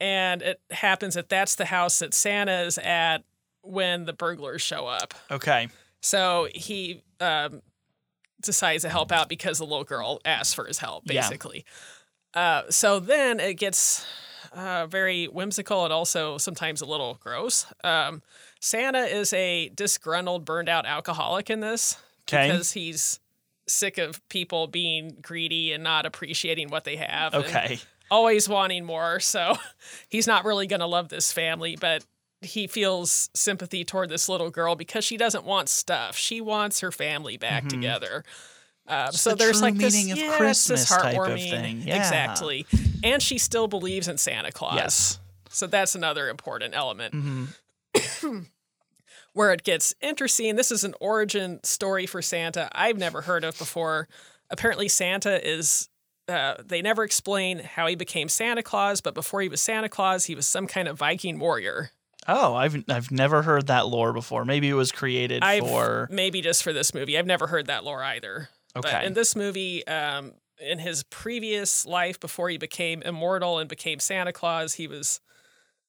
[0.00, 3.18] and it happens that that's the house that Santa is at
[3.62, 5.68] when the burglars show up okay.
[6.00, 7.62] so he um,
[8.42, 11.20] decides to help out because the little girl asks for his help, Yeah.
[11.22, 11.64] basically.
[12.34, 14.04] Uh, so then it gets
[14.52, 17.66] uh, very whimsical and also sometimes a little gross.
[17.84, 18.22] Um,
[18.60, 21.96] Santa is a disgruntled, burned out alcoholic in this
[22.32, 22.50] Okay.
[22.50, 23.20] because he's
[23.68, 27.34] sick of people being greedy and not appreciating what they have.
[27.34, 27.78] Okay.
[28.10, 29.20] always wanting more.
[29.20, 29.56] So
[30.08, 32.04] he's not really going to love this family, but
[32.40, 36.16] he feels sympathy toward this little girl because she doesn't want stuff.
[36.16, 38.24] She wants her family back together.
[38.86, 41.82] Um, so the there's like this, meaning of yeah, Christmas this type of heartwarming, thing.
[41.82, 41.96] Yeah.
[41.96, 42.66] exactly.
[43.04, 44.74] And she still believes in Santa Claus.
[44.74, 45.18] Yes.
[45.50, 47.14] So that's another important element.
[47.14, 47.44] hmm
[49.34, 53.56] Where it gets interesting, this is an origin story for Santa I've never heard of
[53.58, 54.08] before.
[54.50, 55.88] Apparently, Santa is.
[56.28, 60.26] Uh, they never explain how he became Santa Claus, but before he was Santa Claus,
[60.26, 61.90] he was some kind of Viking warrior.
[62.28, 64.44] Oh, I've I've never heard that lore before.
[64.44, 66.08] Maybe it was created I've for.
[66.10, 67.18] maybe just for this movie.
[67.18, 68.50] I've never heard that lore either.
[68.74, 69.06] But Okay.
[69.06, 74.32] in this movie, um, in his previous life before he became immortal and became Santa
[74.32, 75.20] Claus, he was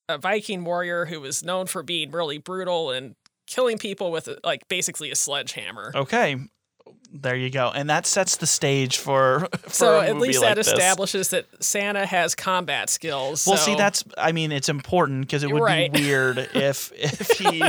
[0.10, 3.15] a Viking warrior who was known for being really brutal and
[3.47, 5.91] killing people with like basically a sledgehammer.
[5.95, 6.38] Okay.
[7.12, 9.47] there you go, and that sets the stage for.
[9.62, 10.67] for so at least like that this.
[10.67, 13.45] establishes that Santa has combat skills.
[13.45, 15.91] Well, so- see, that's I mean, it's important because it would Right.
[15.93, 17.63] be weird if if he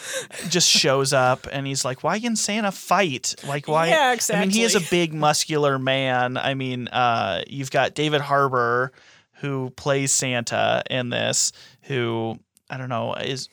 [0.48, 3.34] just shows up and he's like, "Why can Santa fight?
[3.46, 4.42] Like, why?" Yeah, exactly.
[4.42, 6.36] I mean, he is a big, muscular man.
[6.36, 8.92] I mean, uh, you've got David Harbour
[9.40, 12.38] who plays Santa in this, who
[12.70, 13.48] I don't know is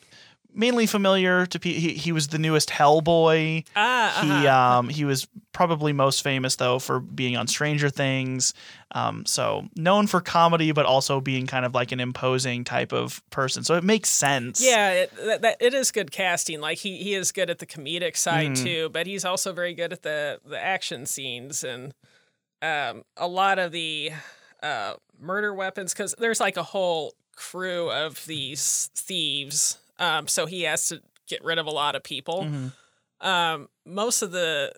[0.54, 1.80] mainly familiar to people.
[1.80, 3.64] He, he was the newest Hellboy.
[3.76, 4.78] ah, He uh-huh.
[4.78, 8.54] um he was probably most famous though for being on Stranger Things.
[8.92, 13.22] Um, so known for comedy, but also being kind of like an imposing type of
[13.30, 13.64] person.
[13.64, 14.64] So it makes sense.
[14.64, 16.60] Yeah, it, that, that, it is good casting.
[16.60, 18.62] Like he, he is good at the comedic side Mhm.
[18.62, 21.92] too, but he's also very good at the the action scenes and
[22.62, 24.12] um, a lot of the
[24.62, 25.92] uh, murder weapons.
[25.92, 31.42] Because there's like a whole crew of these thieves, um, so he has to get
[31.44, 32.42] rid of a lot of people.
[32.44, 32.72] Mhm.
[33.20, 34.72] Um, most of the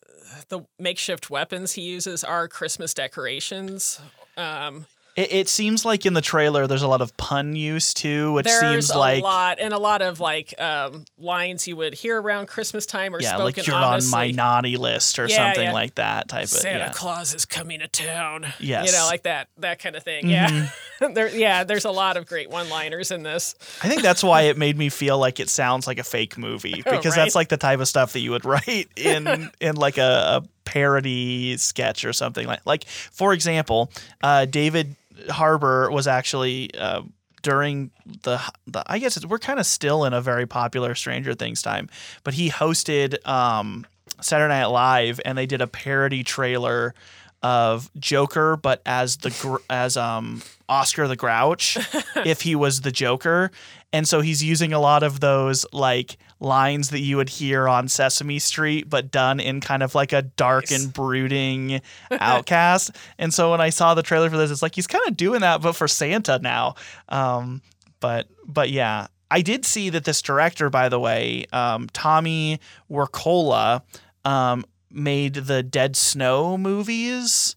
[0.49, 4.01] the makeshift weapons he uses are Christmas decorations.
[4.37, 4.87] Um,
[5.17, 8.45] It, it seems like in the trailer there's a lot of pun use too, which
[8.45, 12.21] There's seems like a lot and a lot of like um, lines you would hear
[12.21, 14.15] around Christmas time or yeah, like you're honestly.
[14.15, 15.73] on my naughty list or Yeah, something yeah.
[15.73, 16.93] like that type of Santa yeah.
[16.93, 18.47] Claus is coming to town.
[18.61, 18.87] Yes.
[18.87, 20.29] you know, like that that kind of thing.
[20.29, 20.69] Yeah,
[21.01, 21.35] there.
[21.35, 23.55] Yeah, there's a lot of great one-liners in this.
[23.83, 26.83] I think that's why it made me feel like it sounds like a fake movie
[26.87, 27.25] Oh, because right.
[27.25, 30.49] that's like the type of stuff that you would write in in like a, a
[30.67, 33.91] parody sketch or something like like for example,
[34.23, 34.97] uh, David
[35.31, 37.03] Harbour was actually uh,
[37.43, 37.91] during
[38.23, 41.63] the the I guess it's, we're kind of still in a very popular Stranger Things
[41.63, 41.89] time,
[42.25, 43.87] but he hosted um,
[44.21, 46.95] Saturday Night Live and they did a parody trailer
[47.43, 51.79] of Joker, but as the as um Oscar the Grouch,
[52.25, 53.51] if he was the Joker,
[53.93, 57.89] and so he's using a lot of those like lines that you would hear on
[57.89, 60.85] Sesame Street, but done in kind of like a dark Nice.
[60.85, 62.91] and brooding outcast.
[63.19, 65.41] And so when I saw the trailer for this, it's like he's kind of doing
[65.41, 66.75] that, but for Santa now.
[67.09, 67.63] Um,
[68.01, 69.09] but but yeah.
[69.29, 73.83] I did see that this director, by the way, um, Tommy Wirkola,
[74.25, 77.57] um, made the Dead Snow movies.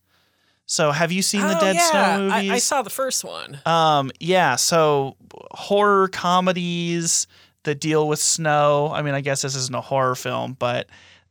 [0.65, 1.89] So have you seen the oh, Dead yeah.
[1.89, 2.51] Snow I, movies?
[2.51, 3.59] I saw the first one.
[3.65, 5.15] Um, yeah, so
[5.51, 7.27] horror comedies
[7.63, 8.91] that deal with snow.
[8.93, 10.87] I mean, I guess this isn't a horror film, but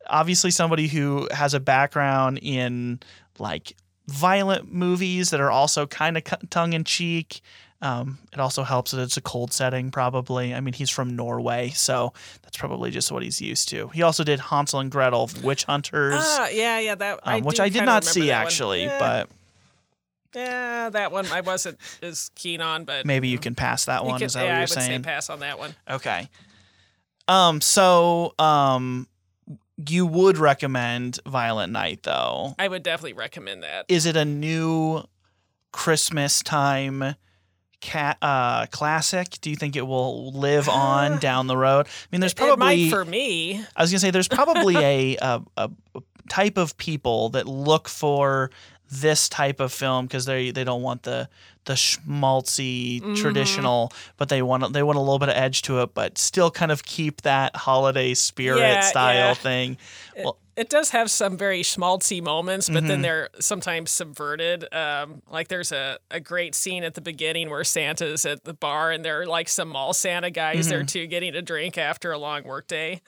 [0.07, 3.01] obviously somebody who has a background in
[3.39, 3.75] like
[4.09, 7.41] violent movies that are also kind of tongue in cheek.
[7.81, 10.53] Um, it also helps that it's a cold setting, probably.
[10.53, 12.13] I mean, he's from Norway, so
[12.43, 13.89] that's probably just what he's used to.
[13.89, 16.97] He also did Hansel and Gretel, Witch Hunters, Ah, yeah, yeah.
[16.97, 19.31] That um, which I did not see actually, Yeah, but
[20.35, 22.85] yeah, that one I wasn't as keen on.
[22.85, 24.19] But maybe you can pass that one.
[24.19, 25.03] could- Is that yeah, what I you're would saying?
[25.03, 25.75] say pass on that one.
[25.89, 26.29] Okay.
[27.27, 27.61] Um.
[27.61, 29.07] So, um,
[29.89, 32.55] you would recommend Violent Night, though.
[32.59, 33.85] I would definitely recommend that.
[33.89, 35.03] Is it a new
[35.73, 37.15] Christmas time
[37.81, 39.29] cat uh classic?
[39.41, 41.87] Do you think it will live on down the road?
[41.87, 42.91] I mean, there's it might probably.
[42.91, 43.63] for me.
[43.77, 45.71] I was gonna say there's probably a, a a
[46.29, 48.51] type of people that look for
[48.91, 51.29] this type of film because they they don't want the
[51.65, 53.15] the schmaltzy Mm-hmm.
[53.15, 56.51] traditional, but they want they want a little bit of edge to it, but still
[56.51, 59.35] kind of keep that holiday spirit Yeah, style yeah.
[59.35, 59.77] thing.
[60.17, 62.89] It, Well- it does have some very schmaltzy moments, but Mhm.
[62.89, 64.65] then they're sometimes subverted.
[64.75, 68.91] Um, like there's a, a great scene at the beginning where Santa's at the bar
[68.91, 70.87] and there are like some mall Santa guys there Mm-hmm.
[70.87, 73.01] too getting a drink after a long workday.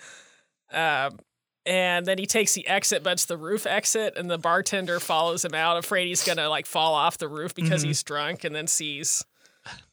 [0.72, 1.18] Um,
[1.66, 5.44] and then he takes the exit, but it's the roof exit, and the bartender follows
[5.44, 7.88] him out, afraid he's gonna like fall off the roof because Mhm.
[7.88, 9.24] he's drunk, and then sees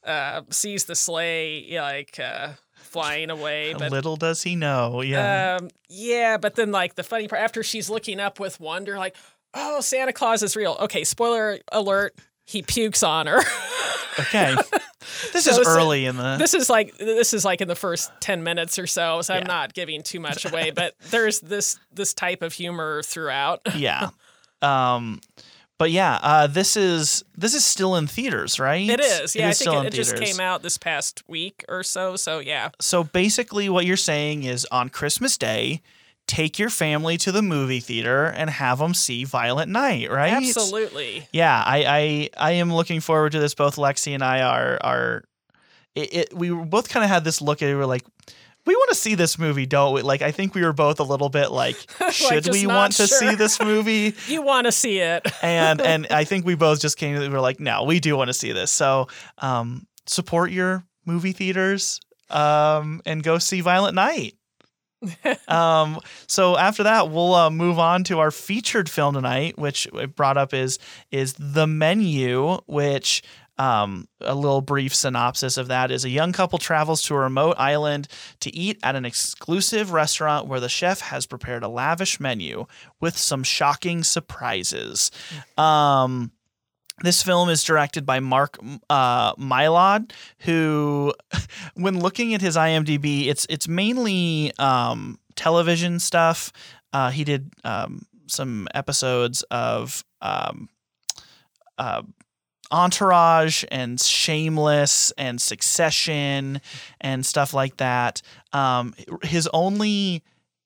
[0.05, 3.73] uh, sees the sleigh like uh, flying away.
[3.77, 5.57] But Little does he know, yeah.
[5.59, 9.15] um, yeah, but then like the funny part after she's looking up with wonder, like,
[9.53, 10.77] oh, Santa Claus is real.
[10.79, 12.15] Okay, spoiler alert,
[12.47, 13.39] he pukes on her.
[14.19, 14.55] okay,
[15.33, 16.37] this so is early in the.
[16.37, 19.45] this is like this is like in the first ten minutes or so, so I'm
[19.45, 20.71] not giving too much away.
[20.77, 23.61] But there's this this type of humor throughout.
[23.75, 24.09] yeah.
[24.61, 25.21] Um,
[25.77, 28.89] but yeah, uh, this is this is still in theaters, right?
[28.89, 29.43] It is, yeah.
[29.43, 32.15] I think still it, it just came out this past week or so.
[32.15, 35.81] So yeah, So basically, what you're saying is on Christmas Day,
[36.27, 40.33] take your family to the movie theater and have them see Violent Night, right?
[40.33, 41.27] absolutely.
[41.31, 43.55] Yeah, I, I I am looking forward to this.
[43.55, 45.23] Both Lexi and I are are.
[45.95, 47.71] It, it we both kind of had this look at it.
[47.71, 48.03] We were like,
[48.67, 50.01] we want to see this movie, don't we?
[50.01, 51.75] Like, I think we were both a little bit like,
[52.11, 54.13] should just we want to see this movie?
[54.27, 55.25] You want to see it?
[55.41, 58.17] and and I think we both just came to we were like, no, we do
[58.17, 58.71] want to see this.
[58.71, 59.07] So
[59.37, 64.36] um, support your movie theaters um, and go see Violent Night.
[65.47, 70.05] um, so after that, we'll uh, move on to our featured film tonight, which I
[70.05, 70.79] brought up is
[71.11, 73.21] is the menu, which
[73.57, 77.55] um, a little brief synopsis of that is a young couple travels to a remote
[77.57, 78.07] island
[78.41, 82.65] to eat at an exclusive restaurant where the chef has prepared a lavish menu
[82.99, 85.11] with some shocking surprises.
[85.57, 86.31] Um,
[87.03, 88.57] this film is directed by Mark
[88.89, 91.13] uh, Mylod, who,
[91.75, 96.51] when looking at his IMDb, it's it's mainly um, television stuff.
[96.93, 100.69] Uh, he did um, some episodes of um,
[101.77, 102.01] uh,
[102.71, 106.61] Entourage and Shameless and Succession
[106.99, 108.21] and stuff like that.
[108.53, 108.93] Um,
[109.23, 110.23] his only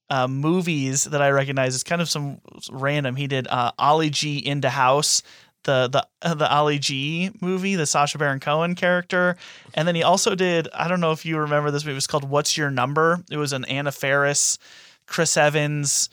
[0.09, 3.15] uh, movies that I recognize is kind of some random.
[3.15, 5.21] He did uh, Ali G Indahouse,
[5.64, 9.36] the the uh, the Ali G movie, the Sacha Baron Cohen character,
[9.74, 10.68] and then he also did.
[10.74, 11.93] I don't know if you remember this movie.
[11.93, 13.24] It was called What's Your Number.
[13.30, 14.57] It was an Anna Faris,
[15.05, 16.09] Chris Evans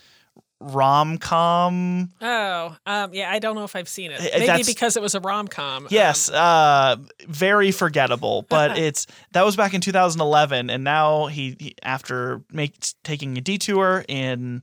[0.60, 2.10] rom com.
[2.20, 4.20] Oh, um, yeah, I don't know if I've seen it.
[4.20, 5.86] Eh, Maybe that's- because it was a rom com.
[5.90, 6.96] Yes, uh,
[7.28, 8.42] very forgettable.
[8.48, 12.74] But it's that was back in 2011, and now he, he after make,
[13.04, 14.62] taking a detour in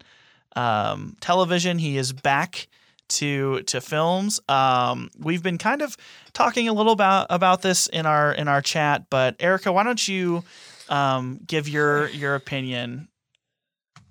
[0.55, 2.67] um, television, he is back
[3.09, 4.39] to to films.
[4.47, 5.97] Um, we've been kind of
[6.33, 10.07] talking a little about about this in our in our chat, but Erica, why don't
[10.07, 10.43] you
[10.89, 13.07] um, give your your opinion?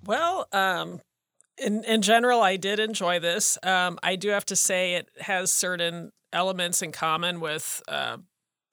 [0.05, 1.01] Well, um,
[1.57, 3.57] in in general, I did enjoy this.
[3.63, 8.17] Um, I do have to say it has certain elements in common with uh,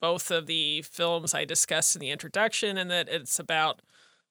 [0.01, 3.81] both of the films I discussed in the introduction, and that it's about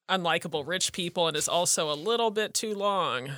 [0.09, 3.31] unlikable rich people and is also a little bit too long.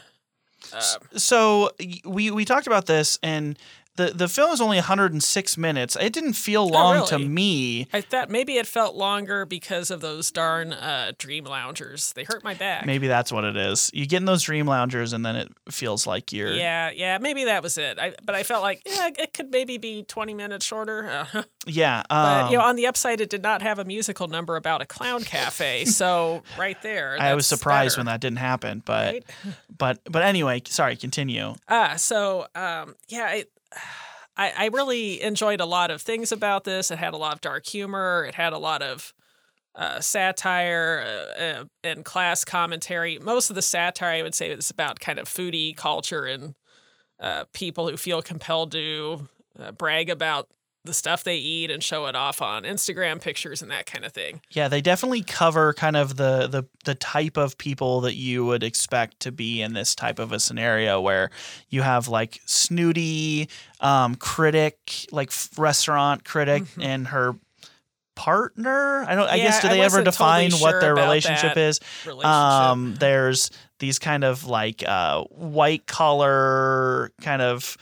[0.72, 1.70] Uh, So
[2.04, 3.58] we we talked about this, and
[3.96, 5.96] the the film is only 106 minutes.
[6.00, 7.86] It didn't feel long to me.
[7.92, 12.12] I thought maybe it felt longer because of those darn uh, dream loungers.
[12.12, 12.86] They hurt my back.
[12.86, 13.90] Maybe that's what it is.
[13.94, 16.52] You get in those dream loungers, and then it feels like you're.
[16.52, 17.98] Yeah, yeah, maybe that was it.
[17.98, 20.94] I, but I felt like yeah, it could maybe be twenty minutes shorter.
[21.34, 22.02] Uh, Yeah.
[22.08, 24.82] but Um, you know, on the upside, it did not have a musical number about
[24.82, 25.84] a clown cafe.
[26.00, 29.24] so right there, I was surprised better, when that didn't happen, but right?
[29.78, 30.96] but but anyway, sorry.
[30.96, 31.54] Continue.
[31.68, 33.44] Ah, so um, yeah, I,
[34.36, 36.90] I I really enjoyed a lot of things about this.
[36.90, 38.24] It had a lot of dark humor.
[38.28, 39.12] It had a lot of
[39.74, 41.04] uh, satire
[41.38, 43.18] uh, uh, and class commentary.
[43.18, 46.54] Most of the satire, I would say, is about kind of foodie culture and
[47.20, 50.48] uh, people who feel compelled to uh, brag about
[50.84, 54.12] the stuff they eat and show it off on Instagram pictures and that kind of
[54.12, 54.42] thing.
[54.50, 58.62] Yeah, they definitely cover kind of the the the type of people that you would
[58.62, 61.30] expect to be in this type of a scenario where
[61.70, 63.48] you have like snooty
[63.80, 66.84] um, critic, like f- restaurant critic, Mhm.
[66.84, 67.34] and her
[68.14, 69.04] partner.
[69.08, 69.28] I don't.
[69.28, 71.80] I Yeah, guess do they ever wasn't totally define what sure their relationship is?
[72.06, 72.26] Relationship.
[72.26, 77.76] Um, there's these kind of like uh, white collar kind of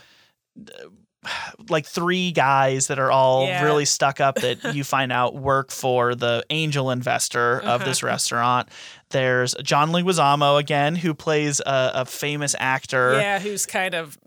[0.59, 0.86] uh,
[1.68, 3.62] like three guys that are all Yeah.
[3.64, 8.08] really stuck up that you find out work for the angel investor of this Uh-huh.
[8.12, 8.68] restaurant.
[9.10, 13.14] There's John Leguizamo again, who plays a, a famous actor.
[13.20, 14.18] Yeah, who's kind of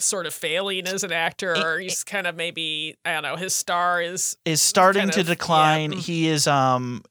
[0.00, 3.36] sort of failing as an actor, or he's kind of maybe I don't know.
[3.36, 5.92] His star is is starting kind to of- yeah, decline.
[5.92, 5.98] mm.
[5.98, 7.02] He is um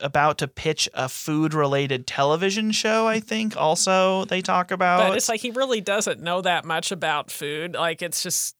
[0.00, 5.08] about to pitch a food related television show, I think also they talk about.
[5.08, 7.74] but it's like he really doesn't know that much about food.
[7.74, 8.54] Like it's just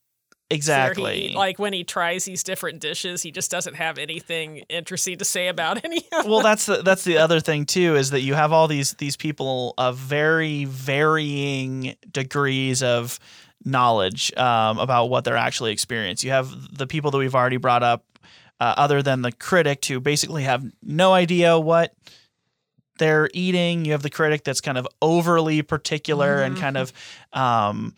[0.49, 1.33] where he- exactly.
[1.35, 5.49] like when he tries these different dishes, he just doesn't have anything interesting to say
[5.49, 6.31] about any of them.
[6.31, 9.17] well that's the that's the other thing too is that you have all these these
[9.17, 13.19] people of very varying degrees of
[13.65, 16.29] knowledge um, about what they're actually experiencing.
[16.29, 18.05] You have the people that we've already brought up,
[18.61, 21.93] uh, other than the critic, who basically have no idea what
[22.99, 23.85] they're eating.
[23.85, 26.93] You have the critic that's kind of overly particular and kind of
[27.33, 27.95] um,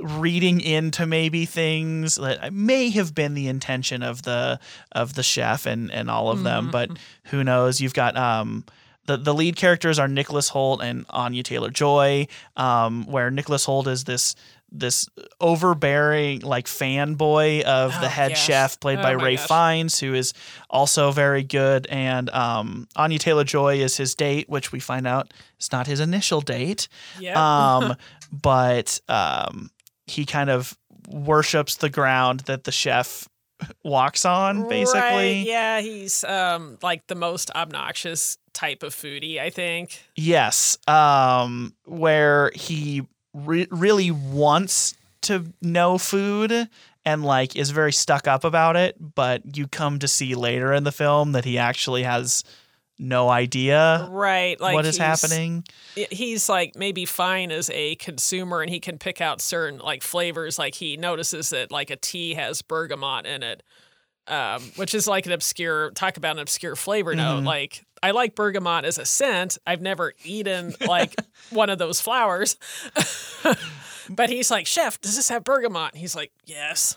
[0.00, 4.58] reading into maybe things that may have been the intention of the
[4.92, 6.90] of the chef and and all of them, but
[7.24, 7.80] who knows?
[7.80, 8.64] You've got um.
[9.06, 12.26] The, the lead characters are Nicholas Hoult and Anya Taylor Joy,
[12.56, 14.34] um, where Nicholas Hoult is this
[14.72, 15.06] this
[15.42, 18.42] overbearing like fanboy of the Oh, head yes.
[18.42, 19.74] chef played Oh by Ralph gosh.
[19.76, 20.32] Fiennes, who is
[20.70, 25.34] also very good, and um, Anya Taylor Joy is his date, which we find out
[25.60, 26.88] is not his initial date
[27.20, 27.76] yeah.
[27.76, 27.96] um,
[28.32, 29.70] but um,
[30.06, 30.76] he kind of
[31.08, 33.28] worships the ground that the chef
[33.82, 35.00] walks on, basically.
[35.00, 40.02] Right, yeah, he's um like the most obnoxious type of foodie, I think.
[40.16, 46.68] Yes, um, where he re- really wants to know food
[47.04, 50.84] and like is very stuck up about it, but you come to see later in
[50.84, 52.44] the film that he actually has
[52.98, 55.64] no idea right like what is happening.
[55.94, 60.58] he's like maybe fine as a consumer and he can pick out certain like flavors
[60.58, 63.62] like he notices that like a tea has bergamot in it
[64.26, 67.46] um, which is like an obscure talk about an obscure flavor note Mm-hmm.
[67.46, 71.14] like i like bergamot as a scent i've never eaten like
[71.50, 72.56] one of those flowers
[74.08, 76.96] but he's like chef does this have bergamot And he's like yes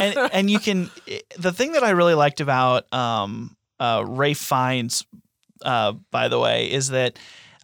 [0.00, 0.90] and and you can
[1.38, 5.04] the thing that I really liked about um uh Ralph Fiennes
[5.62, 7.18] uh by the way is that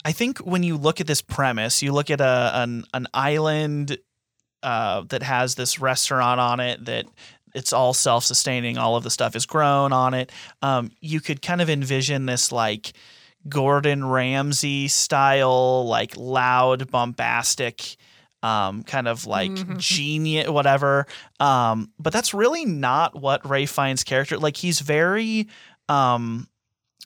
[0.05, 3.99] I think when you look at this premise, you look at a an an island
[4.63, 7.07] uh that has this restaurant on it that
[7.55, 10.33] it's all self-sustaining, all of the stuff is grown on it.
[10.63, 12.93] Um you could kind of envision this like
[13.49, 17.97] Gordon Ramsay style like loud bombastic
[18.45, 21.07] um, kind of like genius, whatever.
[21.41, 24.37] Um, but that's really not what Ralph Fiennes' character.
[24.37, 25.49] Like he's very
[25.89, 26.49] um,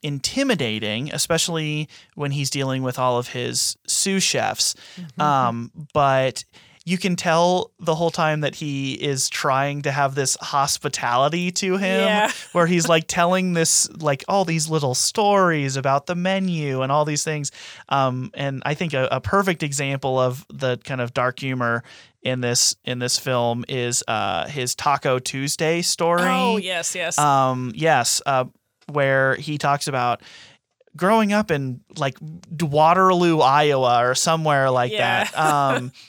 [0.03, 4.74] intimidating, especially when he's dealing with all of his sous chefs.
[5.18, 6.45] Um, but
[6.85, 11.76] you can tell the whole time that he is trying to have this hospitality to
[11.76, 12.31] him Yeah.
[12.53, 17.05] where he's like telling this like all these little stories about the menu and all
[17.05, 17.53] these things
[17.91, 21.83] um, and i think a, a perfect example of the kind of dark humor
[22.22, 27.70] in this in this film is uh, his taco tuesday story oh yes yes um,
[27.74, 28.45] yes, uh,
[28.89, 30.22] where he talks about
[30.97, 32.16] growing up in like
[32.61, 35.24] Waterloo, Iowa, or somewhere like Yeah.
[35.24, 35.39] that.
[35.39, 35.93] Um,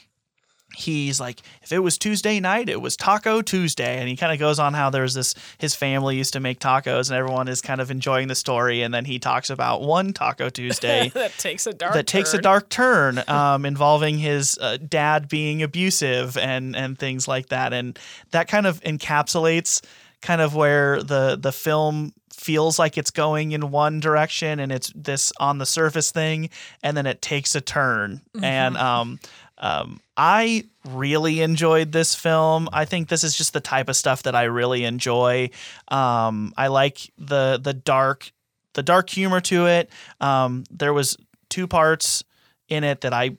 [0.75, 4.39] he's like, if it was Tuesday night, it was Taco Tuesday, and he kind of
[4.39, 7.81] goes on how there's this his family used to make tacos, and everyone is kind
[7.81, 11.73] of enjoying the story, and then he talks about one Taco Tuesday that takes a
[11.73, 16.97] dark that takes a dark turn um, involving his uh, dad being abusive and and
[16.97, 17.99] things like that and
[18.31, 19.81] that kind of encapsulates
[20.21, 22.13] kind of where the the film
[22.49, 26.49] feels like it's going in one direction and it's this on the surface thing
[26.81, 29.19] and then it takes a turn and um
[29.59, 32.69] um, I really enjoyed this film.
[32.71, 35.49] I think this is just the type of stuff that I really enjoy.
[35.89, 38.31] Um, I like the the dark
[38.73, 39.91] the dark humor to it.
[40.21, 41.17] Um, there was
[41.49, 42.23] two parts
[42.69, 43.37] in it that I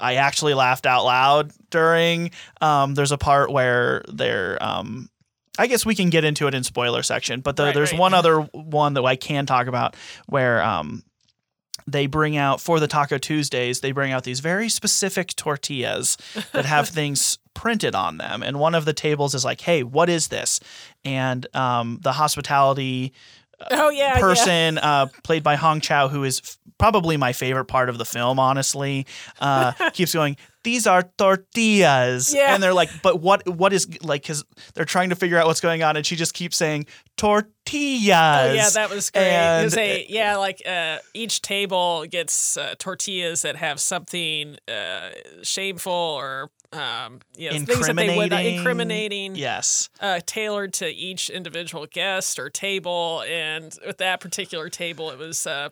[0.00, 2.32] I actually laughed out loud during.
[2.60, 5.08] Um, there's a part where they're um,
[5.60, 8.00] I guess we can get into it in spoiler section, but the, Right, there's right.
[8.00, 9.94] one other one that I can talk about
[10.26, 11.02] where um,
[11.86, 16.16] they bring out for the Taco Tuesdays, they bring out these very specific tortillas
[16.52, 18.42] that have things printed on them.
[18.42, 20.60] And one of the tables is like, hey, what is this?
[21.04, 23.12] And um, the hospitality
[23.70, 24.20] oh yeah yeah.
[24.20, 28.04] person uh, played by Hong Chau, who is f- probably my favorite part of the
[28.04, 29.06] film, honestly,
[29.40, 30.36] uh, keeps going.
[30.62, 32.52] These are tortillas, Yeah.
[32.54, 33.48] and they're like, "But what?
[33.48, 34.44] What is like?" Because
[34.74, 36.86] they're trying to figure out what's going on, and she just keeps saying
[37.16, 37.50] tortillas.
[38.10, 39.22] Oh yeah, that was great.
[39.28, 45.10] And- they, yeah, like uh, each table gets uh, tortillas that have something uh,
[45.42, 48.56] shameful or um, know, things that they would Incriminating.
[48.58, 53.22] incriminating, Yes, uh, tailored to each individual guest or table.
[53.28, 55.70] And with that particular table, it was uh,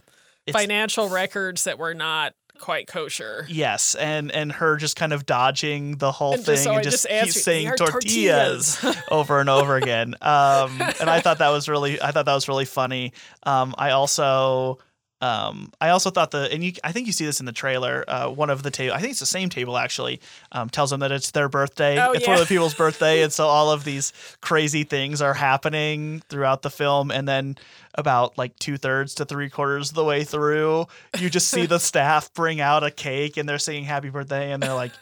[0.52, 3.46] financial records that were not quite kosher.
[3.48, 6.82] yes, and and her just kind of dodging the whole And thing just- so and
[6.82, 10.16] just, just keeps saying "They are tortillas, over and over again.
[10.20, 13.12] Um, and I thought that was really, I thought that was really funny.
[13.44, 14.78] Um, I also.
[15.20, 18.04] Um, I also thought the and you I think you see this in the trailer.
[18.06, 20.20] Uh, one of the table, I think it's the same table actually,
[20.52, 22.00] um, tells them that it's their birthday.
[22.00, 25.34] Oh, it's one of the people's birthday, and so all of these crazy things are
[25.34, 27.10] happening throughout the film.
[27.10, 27.58] And then
[27.94, 30.86] about like two thirds to three quarters of the way through,
[31.18, 34.62] you just see the staff bring out a cake and they're singing happy birthday, and
[34.62, 34.92] they're like.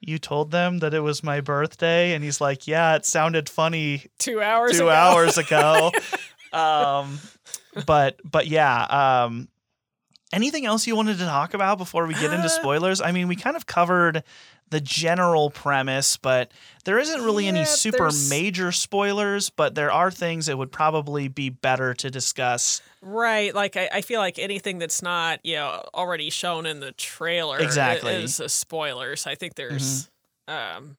[0.00, 4.04] You told them that it was my birthday, and he's like, "Yeah, it sounded funny
[4.20, 4.78] Two hours.
[4.78, 4.90] two ago.
[4.90, 5.90] hours ago.
[6.52, 7.18] um,
[7.84, 8.84] but but yeah.
[9.24, 9.48] Um,
[10.32, 13.00] anything else you wanted to talk about before we get into Uh, spoilers?
[13.00, 14.22] I mean, we kind of covered
[14.70, 16.50] the general premise, but
[16.84, 19.48] there isn't really any super there's- major spoilers.
[19.48, 22.82] But there are things that would probably be better to discuss.
[23.00, 23.54] Right.
[23.54, 27.58] Like I, I feel like anything that's not, you know, already shown in the trailer
[27.58, 28.12] Exactly.
[28.12, 28.24] Mm-hmm.
[28.24, 29.16] is a spoiler.
[29.16, 30.10] So I think there's
[30.48, 30.96] um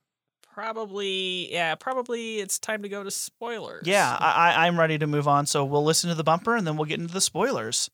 [0.54, 3.86] probably yeah, probably it's time to go to spoilers.
[3.86, 5.46] Yeah, I, I'm ready to move on.
[5.46, 7.90] So we'll listen to the bumper and then we'll get into the spoilers.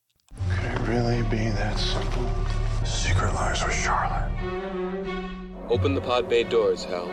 [0.49, 2.29] Could it really be that simple?
[2.86, 4.31] Secret lies with Charlotte.
[5.69, 7.09] Open the pod bay doors, Hal.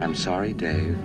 [0.00, 0.98] I'm sorry, Dave.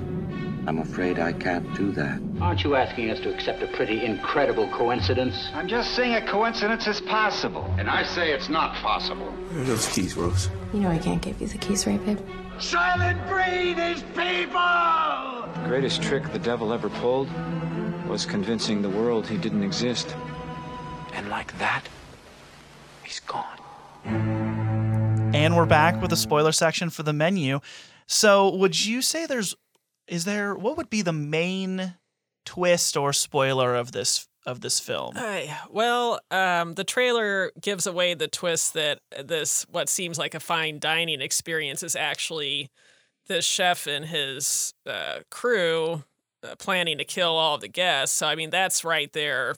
[0.67, 2.21] I'm afraid I can't do that.
[2.41, 5.49] Aren't you asking us to accept a pretty incredible coincidence?
[5.53, 7.73] I'm just saying a coincidence is possible.
[7.77, 9.25] And I say it's not possible.
[9.25, 10.49] Where are those keys, Rose?
[10.73, 12.19] You know I can't give you the keys, right, babe?
[12.59, 14.59] Soylent Green is people!
[15.63, 17.29] The greatest trick the devil ever pulled
[18.07, 20.15] was convincing the world he didn't exist.
[21.13, 21.83] And like that,
[23.03, 23.59] he's gone.
[25.33, 27.59] And we're back with the spoiler section for the menu.
[28.07, 29.55] So, would you say there's
[30.07, 31.95] is there what would be the main
[32.45, 35.13] twist or spoiler of this of this film?
[35.15, 40.39] Ay, well, um, the trailer gives away the twist that this what seems like a
[40.39, 42.69] fine dining experience is actually
[43.27, 46.03] the chef and his uh, crew
[46.43, 48.15] uh, planning to kill all the guests.
[48.15, 49.55] So I mean, that's right there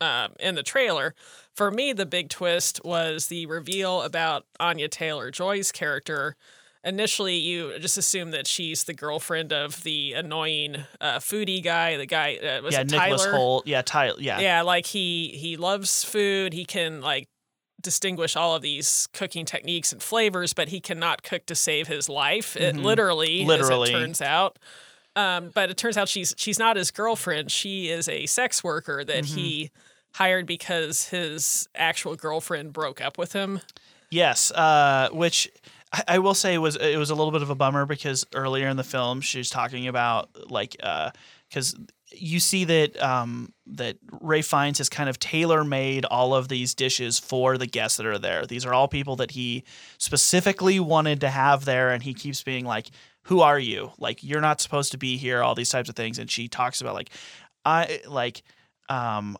[0.00, 1.14] um, in the trailer.
[1.54, 6.36] For me, the big twist was the reveal about Anya Taylor Joy's character.
[6.82, 11.96] Initially, you just assume that she's the girlfriend of the annoying uh, foodie guy.
[11.96, 13.38] The guy uh, was yeah, it Nicholas Tyler?
[13.38, 13.62] Hoult.
[13.66, 14.16] Yeah, Tyler.
[14.18, 14.40] Yeah.
[14.40, 17.28] yeah like he he loves food he can like
[17.80, 22.08] distinguish all of these cooking techniques and flavors but he cannot cook to save his
[22.08, 23.48] life it literally Mm-hmm.
[23.48, 23.90] Literally.
[23.92, 24.58] as it turns out
[25.16, 29.04] um, but it turns out she's she's not his girlfriend she is a sex worker
[29.04, 29.36] that Mm-hmm.
[29.36, 29.70] he
[30.14, 33.60] hired because his actual girlfriend broke up with him
[34.10, 35.50] Yes, uh, which
[35.92, 38.68] I, I will say was it was a little bit of a bummer because earlier
[38.68, 40.76] in the film she's talking about like
[41.48, 41.74] because
[42.12, 46.74] you see that um, that Ralph Fiennes has kind of tailor made all of these
[46.76, 48.46] dishes for the guests that are there.
[48.46, 49.64] These are all people that he
[49.98, 52.90] specifically wanted to have there, and he keeps being like,
[53.24, 53.92] "Who are you?
[53.98, 56.80] Like you're not supposed to be here." All these types of things, and she talks
[56.80, 57.10] about like
[57.64, 58.42] I like.
[58.88, 59.36] Um,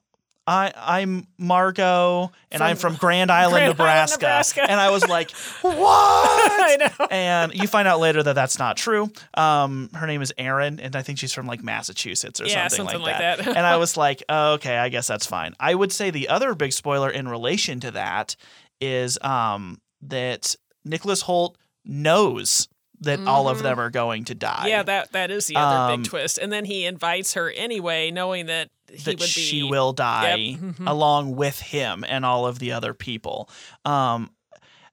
[0.46, 4.18] I I'm Margot and I'm From from Grand Island, Grand Island, Nebraska.
[4.20, 4.62] Nebraska.
[4.70, 5.30] And I was like,
[5.62, 9.10] "What?" i know and you find out later that that's not true.
[9.34, 12.88] Um, her name is Erin, and I think she's from like Massachusetts or Yeah, something,
[12.88, 13.38] something like like that.
[13.38, 13.56] that.
[13.56, 15.54] and I was like, oh, okay, I guess that's fine.
[15.58, 18.36] I would say the other big spoiler in relation to that
[18.82, 20.54] is um, that
[20.84, 21.54] Nicholas Hoult
[21.86, 22.68] knows
[23.00, 24.56] that all of them are going to die.
[24.60, 24.68] Mm-hmm.
[24.68, 28.10] yeah that that is the other Um, big twist and then he invites her anyway
[28.10, 30.60] knowing that he that would be she will die Yep.
[30.60, 30.86] Mhm.
[30.88, 33.48] along with him and all of the other people.
[33.84, 34.30] Um,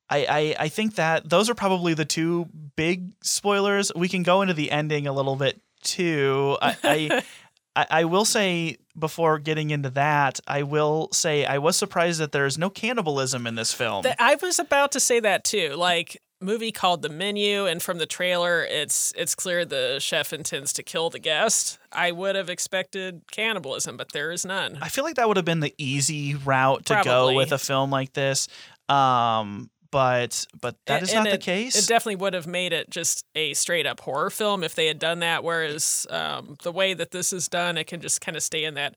[0.10, 3.92] I, I I think that those are probably the two big spoilers.
[3.96, 6.58] We can go into the ending a little bit too.
[6.62, 6.76] I.
[6.84, 7.22] I
[7.90, 12.58] I will say before getting into that, I will say I was surprised that there's
[12.58, 14.04] no cannibalism in this film.
[14.20, 15.76] I was about to say that too.
[15.78, 20.74] Like movie called The Menu, and from the trailer, it's it's clear the chef intends
[20.74, 21.80] to kill the guest.
[21.92, 24.78] I would have expected cannibalism, but there is none.
[24.82, 27.92] I feel like that would have been the easy route to go with a film
[27.92, 28.48] like this.
[28.90, 31.76] Um, but but that is And- not the case.
[31.76, 35.00] It definitely would have made it just a straight up horror film if they had
[35.00, 35.44] done that.
[35.44, 38.74] Whereas um, the way that this is done, it can just kind of stay in
[38.76, 38.96] that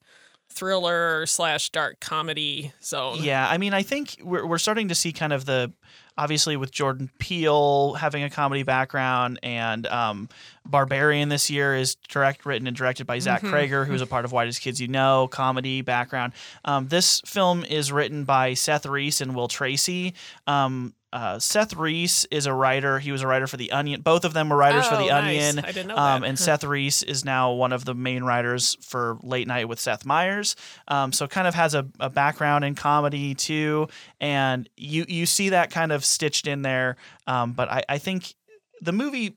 [0.54, 3.18] thriller slash dark comedy zone.
[3.20, 5.72] Yeah, I mean, I think we're we're starting to see kind of the
[6.16, 10.28] obviously with Jordan Peele having a comedy background and um,
[10.64, 14.32] Barbarian this year is direct written and directed by Zach Cregger, who's a part of
[14.32, 16.32] Whitest Kids You Know, comedy background.
[16.64, 20.14] Um, this film is written by Seth Reiss and Will Tracy.
[20.46, 22.98] Um, uh, Seth Reiss is a writer.
[22.98, 24.00] He was a writer for The Onion.
[24.02, 25.48] Both of them were writers for Oh, The nice.
[25.54, 25.64] Onion.
[25.64, 26.28] I didn't know um, that.
[26.28, 30.04] And Seth Reiss is now one of the main writers for Late Night with Seth
[30.04, 30.56] Meyers.
[30.88, 33.86] Um, so kind of has a, a background in comedy too,
[34.20, 36.96] and you you see that kind of stitched in there.
[37.28, 38.34] Um, but I, I think
[38.80, 39.36] the movie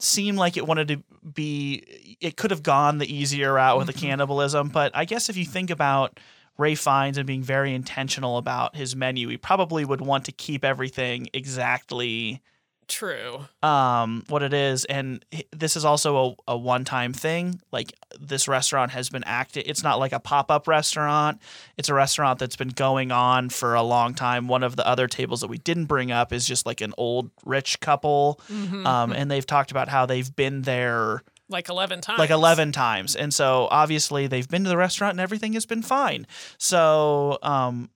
[0.00, 1.02] seemed like it wanted to
[1.32, 2.16] be.
[2.20, 5.44] It could have gone the easier route with the cannibalism, but I guess if you
[5.44, 6.18] think about
[6.58, 10.64] Ralph Fiennes and being very intentional about his menu, he probably would want to keep
[10.64, 12.42] everything exactly
[12.86, 13.46] True.
[13.62, 14.84] um, what it is.
[14.84, 17.60] And this is also a, a one time thing.
[17.72, 19.64] Like this restaurant has been active.
[19.66, 21.40] It's not like a pop up restaurant.
[21.76, 24.48] It's a restaurant that's been going on for a long time.
[24.48, 27.30] One of the other tables that we didn't bring up is just like an old
[27.44, 28.40] rich couple.
[28.86, 32.18] Um, and they've talked about how they've been there Like 11 times.
[32.18, 33.14] like 11 times.
[33.14, 36.26] And so obviously they've been to the restaurant and everything has been fine.
[36.58, 37.90] So um,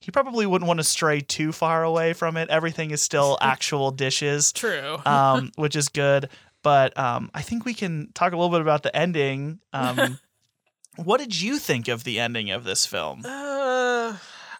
[0.00, 2.50] he probably wouldn't want to stray too far away from it.
[2.50, 4.98] Everything is still actual dishes, True.
[5.04, 6.28] um, which is good.
[6.62, 9.58] But um, I think we can talk a little bit about the ending.
[9.72, 10.18] Um,
[10.96, 13.22] what did you think of the ending of this film?
[13.24, 14.16] Uh,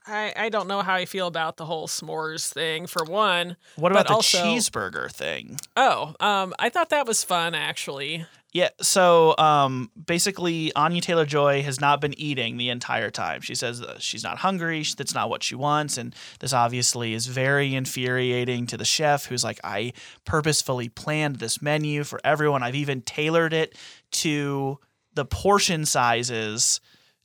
[0.06, 3.56] I, I don't know how I feel about the whole s'mores thing, for one.
[3.76, 5.56] What about the also- cheeseburger thing?
[5.76, 8.26] Oh, um, I thought that was fun, actually.
[8.52, 13.40] Yeah, so um, basically, Anya Taylor Joy has not been eating the entire time.
[13.40, 14.84] She says she's not hungry.
[14.96, 19.42] That's not what she wants, and this obviously is very infuriating to the chef, who's
[19.42, 19.92] like, "I
[20.24, 22.62] purposefully planned this menu for everyone.
[22.62, 23.76] I've even tailored it
[24.12, 24.78] to
[25.14, 26.80] the portion sizes."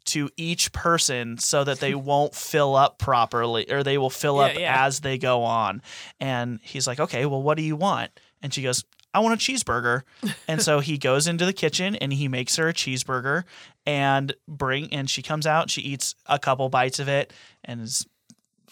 [0.06, 4.44] To each person, so that they won't fill up properly, or they will fill Yeah,
[4.46, 4.86] up yeah.
[4.86, 5.82] as they go on.
[6.20, 9.44] And he's like, "Okay, well, what do you want?" And she goes, I want a
[9.52, 10.04] cheeseburger.
[10.48, 13.44] and so he goes into the kitchen and he makes her a cheeseburger
[13.86, 17.34] and bring and she comes out, she eats a couple bites of it
[17.66, 18.06] and is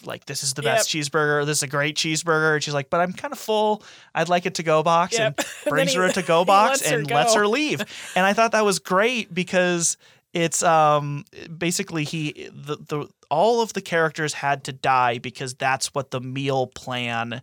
[0.05, 1.43] like this is the best cheeseburger.
[1.43, 2.53] This is a great cheeseburger.
[2.53, 3.81] And she's like, but I'm kind of full.
[4.13, 5.39] I'd like a to go box Yep.
[5.39, 7.81] and brings then her a to go he box lets her and lets her leave.
[8.15, 9.97] And I thought that was great because
[10.43, 11.25] it's um
[11.57, 16.21] basically he the, the all of the characters had to die because that's what the
[16.21, 17.41] meal plan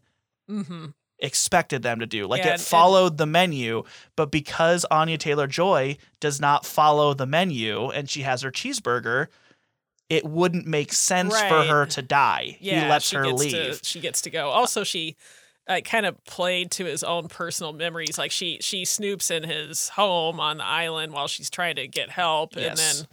[0.50, 0.86] Mm-hmm.
[1.20, 2.26] expected them to do.
[2.26, 3.84] Like Yeah, it and- followed the menu,
[4.14, 9.28] but because Anya Taylor Joy does not follow the menu and she has her cheeseburger,
[10.10, 12.58] it wouldn't make sense for her to die.
[12.60, 13.78] Yeah, he lets her leave.
[13.78, 14.50] To, she gets to go.
[14.50, 15.16] Also, she
[15.66, 18.18] uh, kind of played to his own personal memories.
[18.18, 22.10] Like she she snoops in his home on the island while she's trying to get
[22.10, 23.06] help, and then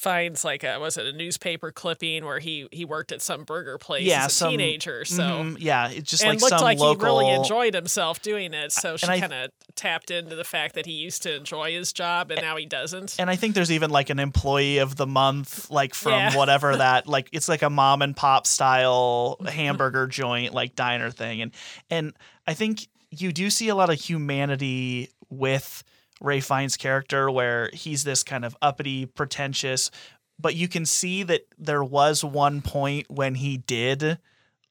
[0.00, 3.76] finds like a was it a newspaper clipping where he he worked at some burger
[3.76, 5.04] place Yeah, as a some- teenager.
[5.04, 5.22] So.
[5.22, 6.98] Mhm, yeah, it's just and like looked like local.
[7.00, 10.86] he really enjoyed himself doing it, so she kind of tapped into the fact that
[10.86, 13.16] he used to enjoy his job and now he doesn't.
[13.18, 16.36] and I think there's even like an employee of the month, like from Yeah.
[16.36, 21.42] whatever that, like it's like a mom and pop style hamburger joint, like diner thing,
[21.42, 21.52] and
[21.90, 22.14] and
[22.46, 25.84] I think you do see a lot of humanity with
[26.20, 29.90] Ralph Fiennes' character, where he's this kind of uppity, pretentious,
[30.38, 34.18] but you can see that there was one point when he did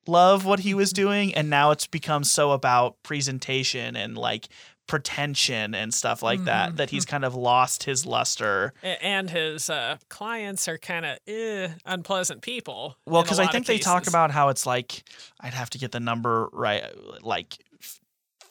[0.08, 4.50] love what he was doing, and now it's become so about presentation and like
[4.88, 8.74] pretension and stuff like that that he's kind of lost his luster.
[8.82, 12.98] And his uh, clients are kind of eh, unpleasant people.
[13.06, 15.04] Well, because I think they talk about how it's like
[15.40, 16.84] I'd have to get the number right,
[17.22, 17.60] like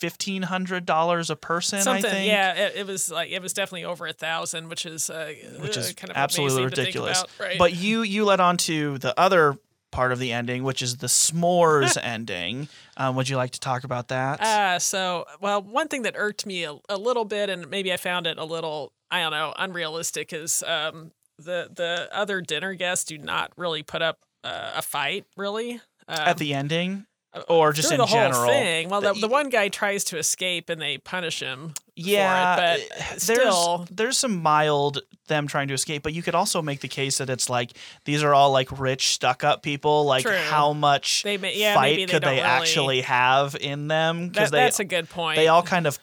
[0.01, 1.81] fifteen hundred dollars a person.
[1.83, 2.05] something.
[2.05, 2.29] I think.
[2.29, 5.77] Yeah, it, it was like it was definitely over a thousand, which is uh, which
[5.77, 7.21] uh, is kind of absolutely amazing to think ridiculous.
[7.21, 7.59] about, right?
[7.59, 9.59] But you you led on to the other
[9.91, 12.69] part of the ending, which is the s'mores ending.
[12.97, 14.41] Um, would you like to talk about that?
[14.41, 17.97] Uh, so, well, one thing that irked me a, a little bit, and maybe I
[17.97, 23.05] found it a little, I don't know, unrealistic, is um, the the other dinner guests
[23.05, 25.81] do not really put up uh, a fight, really.
[26.07, 27.07] Um, At the ending,
[27.49, 28.41] or just in the general?
[28.41, 28.89] whole thing.
[28.89, 31.75] Well, the, The- one guy tries to escape, and they punish him.
[31.95, 36.23] Yeah, for it, but there's still, there's some mild them trying to escape, but you
[36.23, 37.73] could also make the case that it's like
[38.05, 40.05] these are all like rich stuck up people.
[40.05, 40.33] Like True.
[40.37, 44.31] how much They yeah, fight they could they really- actually have in them?
[44.33, 45.37] that, that's a good point.
[45.37, 45.99] they all kind of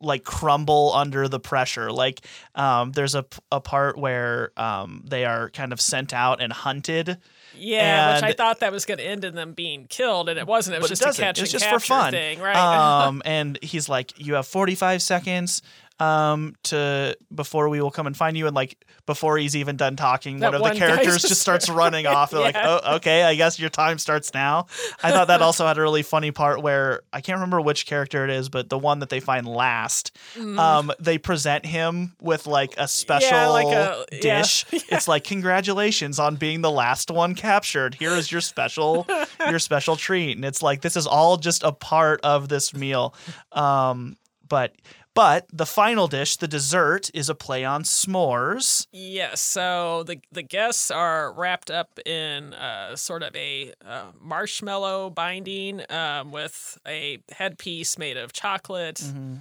[0.00, 1.90] like crumble under the pressure.
[1.90, 2.20] Like
[2.54, 7.18] um, there's a a part where um, they are kind of sent out and hunted.
[7.58, 10.46] Yeah, which I thought that was going to end in them being killed, and it
[10.46, 10.76] wasn't.
[10.76, 12.12] It was just it a catch it's and just for fun.
[12.12, 12.56] thing, right?
[12.56, 15.62] Um, and he's like, "You have 45 seconds
[16.00, 19.96] um to before we will come and find you and like before he's even done
[19.96, 22.30] talking one of one the characters just- starts running off.
[22.30, 24.66] They're like oh okay i guess your time starts now.
[25.02, 28.24] I thought that also had a really funny part where i can't remember which character
[28.24, 32.74] it is but the one that they find last um they present him with like
[32.78, 33.52] a special Mm.
[33.52, 34.20] like a- yeah.
[34.20, 34.64] dish.
[34.90, 37.94] It's like congratulations on being the last one captured.
[37.94, 39.06] Here is your special
[39.48, 40.36] your special treat.
[40.36, 43.14] And it's like this is all just a part of this meal.
[43.52, 44.16] Um
[44.48, 44.72] but
[45.18, 49.40] but the final dish the dessert is a play on s'mores Yes.
[49.40, 55.82] So the the guests are wrapped up in uh, sort of a uh, marshmallow binding
[55.90, 58.96] um, with a headpiece made of chocolate.
[58.96, 59.36] Mm-hmm.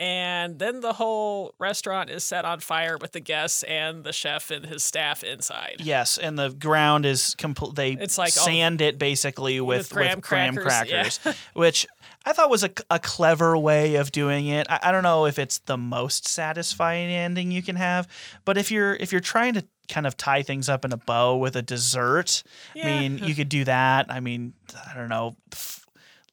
[0.00, 4.50] And then the whole restaurant is set on fire with the guests and the chef
[4.50, 5.76] and his staff inside.
[5.80, 9.90] yes and the ground is complete they It's like all- sand it basically with, With
[9.92, 11.86] graham with graham crackers, crackers which
[12.24, 15.38] i thought was a, a clever way of doing it I, I don't know if
[15.38, 18.08] it's the most satisfying ending you can have
[18.44, 21.36] but if you're if you're trying to kind of tie things up in a bow
[21.36, 22.42] with a dessert
[22.74, 22.86] Yeah.
[22.88, 24.54] i mean you could do that i mean
[24.90, 25.36] i don't know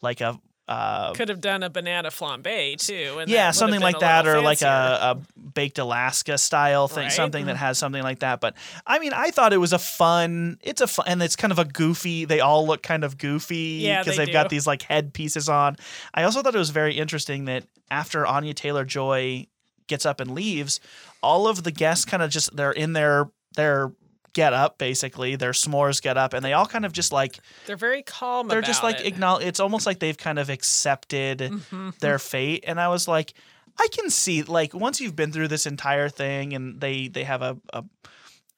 [0.02, 3.20] like a uh, Could have done a banana flambe too.
[3.20, 5.18] And yeah, something like that, or like a, a
[5.54, 7.12] baked Alaska style thing, Right.
[7.12, 8.42] something that has something like that.
[8.42, 8.56] But
[8.86, 10.58] I mean, I thought it was a fun.
[10.62, 12.26] It's a fun, and it's kind of a goofy.
[12.26, 15.48] They all look kind of goofy Yeah, because they they've got these like head pieces
[15.48, 15.78] on.
[16.14, 19.48] I also thought it was very interesting that after Anya Taylor Joy
[19.88, 20.82] gets up and leaves,
[21.24, 23.92] all of the guests kind of just they're in their their
[24.38, 27.76] get up basically their s'mores get up and they all kind of just like They're
[27.90, 28.48] very calm.
[28.48, 29.08] they're just like it.
[29.08, 31.90] acknowledge it's almost like they've kind of accepted Mm-hmm.
[32.02, 33.34] their fate and i was like
[33.80, 37.42] i can see like once you've been through this entire thing and they they have
[37.42, 37.84] a, a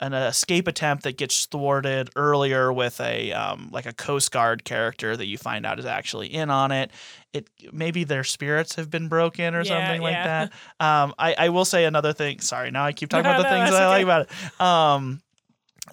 [0.01, 5.17] an escape attempt that gets thwarted earlier with a um, like a coast guard character
[5.17, 6.89] that you find out is actually in on it
[7.34, 10.47] it maybe their spirits have been broken or Yeah, something like yeah.
[10.47, 13.43] that um, I, I will say another thing sorry now i keep talking No, about
[13.43, 15.21] the no, things i like about it um,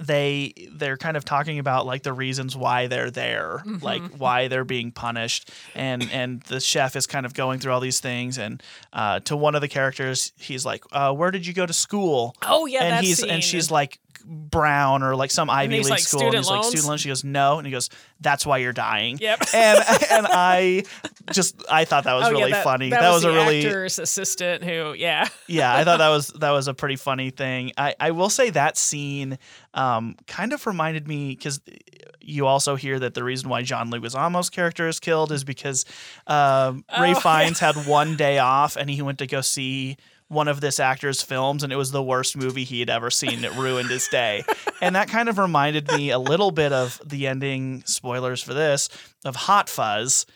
[0.00, 4.64] they they're kind of talking about like the reasons why they're there like why they're
[4.64, 5.50] being punished.
[5.74, 8.38] And and the chef is kind of going through all these things.
[8.38, 11.72] And uh, to one of the characters he's like uh, where did you go to
[11.72, 12.34] school?
[12.42, 13.30] Oh, yeah, and he's scene.
[13.30, 16.64] and she's like brown or like some ivy league like, school and "Student he's like
[16.64, 19.42] student loans she goes no and he goes that's why you're dying Yep.
[19.54, 19.78] and
[20.10, 20.82] and i
[21.32, 23.64] just i thought that was oh, really yeah, that, funny That, was, a the really
[23.64, 25.28] actor's assistant who, yeah.
[25.46, 27.72] yeah, I thought that was that was a pretty funny thing.
[27.76, 29.38] I, I will say that scene
[29.74, 31.60] um, kind of reminded me because
[32.20, 35.84] you also hear that the reason why John Leguizamo's character is killed is because
[36.26, 39.96] um, Ralph Oh, Fiennes had one day off and he went to go see
[40.28, 43.44] one of this actor's films and it was the worst movie he had ever seen.
[43.44, 44.42] It ruined his day.
[44.80, 48.88] And that kind of reminded me a little bit of the ending, spoilers for this,
[49.24, 50.26] of Hot Fuzz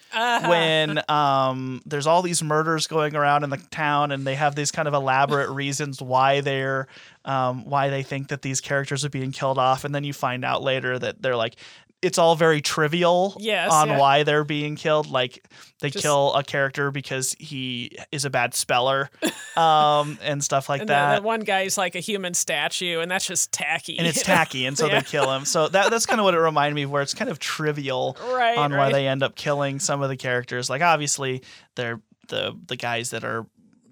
[0.48, 4.70] when um, there's all these murders going around in the town and they have these
[4.70, 6.86] kind of elaborate reasons why they're
[7.24, 10.44] um, why they think that these characters are being killed off and then you find
[10.44, 11.56] out later that they're like
[12.02, 13.98] it's all very trivial Yes, on yeah.
[13.98, 15.46] why they're being killed like
[15.80, 19.10] they Just- kill a character because he is a bad speller
[19.56, 23.10] um, and stuff like And that the, the one guy's like a human statue, and
[23.10, 23.98] that's just tacky.
[23.98, 25.00] and it's tacky, and so Yeah.
[25.00, 25.44] they kill him.
[25.44, 28.16] So that that's kind of what it reminded me of, where it's kind of trivial
[28.32, 30.70] Right, on why they end up killing some of the characters.
[30.70, 31.42] Like obviously,
[31.74, 33.46] they're the the guys that are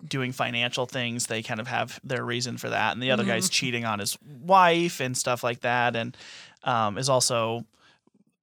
[0.06, 1.26] doing financial things.
[1.26, 3.32] They kind of have their reason for that, and the other Mm-hmm.
[3.32, 6.16] guy's cheating on his wife and stuff like that, and
[6.64, 7.64] um, is also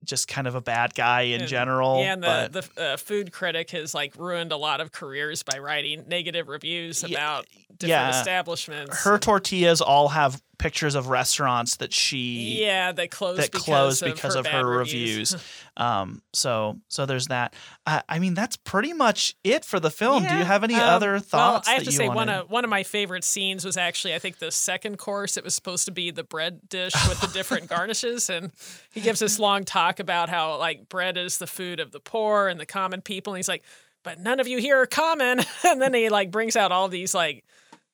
[0.06, 2.00] just kind of a bad guy in And- general.
[2.02, 5.44] Yeah, and but the, the uh, food critic has like ruined a lot of careers
[5.44, 7.46] by writing negative reviews about
[7.78, 8.20] different yeah.
[8.20, 9.04] establishments.
[9.04, 14.04] her tortillas all have pictures of restaurants that she yeah, that closed that because closed
[14.04, 15.34] of because her, of her reviews.
[15.34, 15.36] reviews.
[15.78, 17.54] um, so so there's that.
[17.86, 20.24] I, I mean, that's pretty much it for the film.
[20.24, 21.68] Do you have any um, other thoughts?
[21.68, 23.78] Well, I have that to you say one of one of my favorite scenes was
[23.78, 25.38] actually I think the second course.
[25.38, 28.52] It was supposed to be the bread dish with the different garnishes, and
[28.92, 32.48] he gives this long talk about how like bread is the food of the poor
[32.48, 33.34] and the common people.
[33.34, 33.64] And he's like,
[34.04, 35.40] but none of you here are common.
[35.66, 37.44] and then he like brings out all these like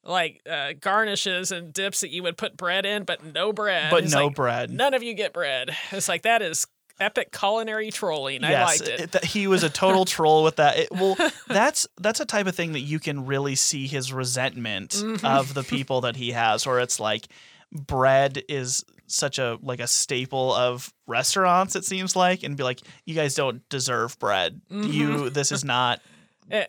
[0.04, 3.91] like uh, garnishes and dips that you would put bread in, but no bread.
[3.91, 4.72] But He's no like, bread.
[4.72, 5.76] None of you get bread.
[5.91, 6.66] It's like that is
[6.99, 8.43] epic culinary trolling.
[8.43, 9.12] I liked it.
[9.14, 10.78] that he was a total troll with that.
[10.78, 11.16] It, well,
[11.47, 15.26] that's that's a type of thing that you can really see his resentment Mm-hmm.
[15.26, 17.28] of the people that he has, where it's like
[17.72, 21.76] bread is such a like a staple of restaurants.
[21.76, 24.62] It seems like, and be like, you guys don't deserve bread.
[24.72, 24.91] Mm-hmm.
[24.91, 26.02] You this is not.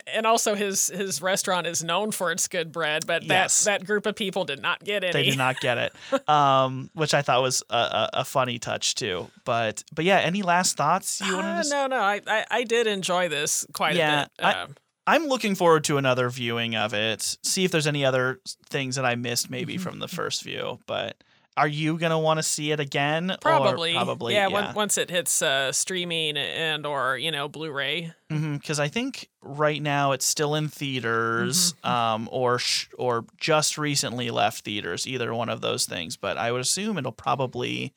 [0.06, 3.64] And also, his his restaurant is known for its good bread, but Yes.
[3.64, 5.12] that that group of people did not get any.
[5.12, 5.92] They did not get it,
[6.28, 9.30] um, which I thought was a, a, a funny touch too.
[9.44, 11.68] But but yeah, any last thoughts you Uh, to?
[11.70, 14.44] no, no, I, I I did enjoy this quite Yeah, a bit.
[14.44, 17.36] I- Um, I'm looking forward to another viewing of it.
[17.42, 18.38] See if there's any other
[18.70, 19.82] things that I missed maybe Mm-hmm.
[19.82, 20.78] from the first view.
[20.86, 21.16] But
[21.56, 23.30] are you gonna want to see it again?
[23.32, 24.48] or- probably, probably, yeah.
[24.48, 24.68] yeah.
[24.68, 28.12] on- once it hits uh, streaming and or you know Blu-ray.
[28.28, 31.86] Because I think right now it's still in theaters, Mm-hmm.
[31.90, 35.06] um, or sh- or just recently left theaters.
[35.06, 36.16] Either one of those things.
[36.16, 37.92] But I would assume it'll probably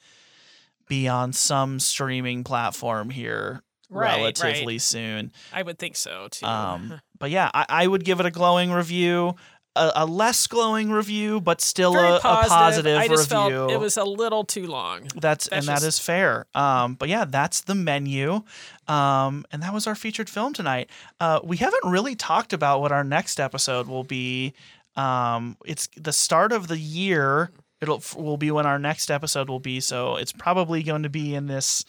[0.87, 4.81] be on some streaming platform here Right, relatively right.
[4.81, 5.31] soon.
[5.53, 6.45] I would think so too.
[6.45, 9.35] Um, but yeah, I, I would give it a glowing review,
[9.76, 12.97] a, a less glowing review, but still a, a positive.
[12.97, 13.49] I just review.
[13.57, 15.01] felt it was a little too long.
[15.15, 16.45] that's, that's and that just- is fair.
[16.55, 18.41] Um, but yeah, that's the menu.
[18.88, 20.89] Um, and that was our featured film tonight.
[21.19, 24.53] Uh, we haven't really talked about what our next episode will be.
[24.95, 27.51] Um, it's the start of the year.
[27.82, 29.80] It'll will be when our next episode will be.
[29.82, 31.84] So it's probably going to be in this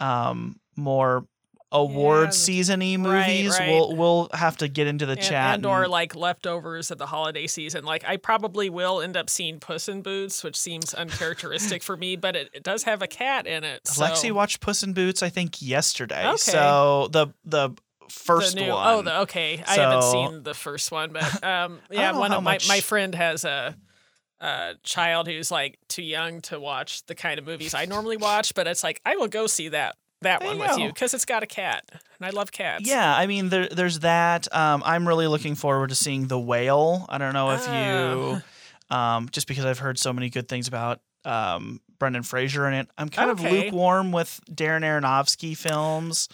[0.00, 1.26] um, more
[1.82, 3.58] award Yeah, seasony movies.
[3.58, 3.68] right.
[3.68, 7.06] We'll we'll have to get into the And, chat and or like leftovers of the
[7.06, 7.84] holiday season.
[7.84, 12.16] Like I probably will end up seeing Puss in Boots, which seems uncharacteristic for me,
[12.16, 13.86] but it, it does have a cat in it.
[13.86, 16.26] So Lexi watched Puss in Boots, I think, yesterday.
[16.26, 16.36] Okay.
[16.36, 17.70] So the the
[18.08, 18.86] first new, one.
[18.88, 19.62] Oh, the, okay.
[19.66, 23.14] I haven't seen the first one, but um, yeah, one of my much- my friend
[23.14, 23.76] has a.
[24.38, 28.54] A child who's like too young to watch the kind of movies I normally watch,
[28.54, 31.42] but it's like I will go see that that one with you because it's got
[31.42, 32.86] a cat, and I love cats.
[32.88, 34.52] Yeah, I mean, there, there's that.
[34.54, 37.06] Um, I'm really looking forward to seeing The Whale.
[37.08, 38.40] I don't know if Oh.
[38.90, 42.74] you, um, just because I've heard so many good things about um, Brendan Fraser in
[42.74, 42.88] it.
[42.96, 46.28] I'm kind of lukewarm with Darren Aronofsky films.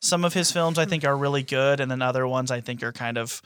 [0.00, 2.82] Some of his films I think are really good, and then other ones I think
[2.82, 3.42] are kind of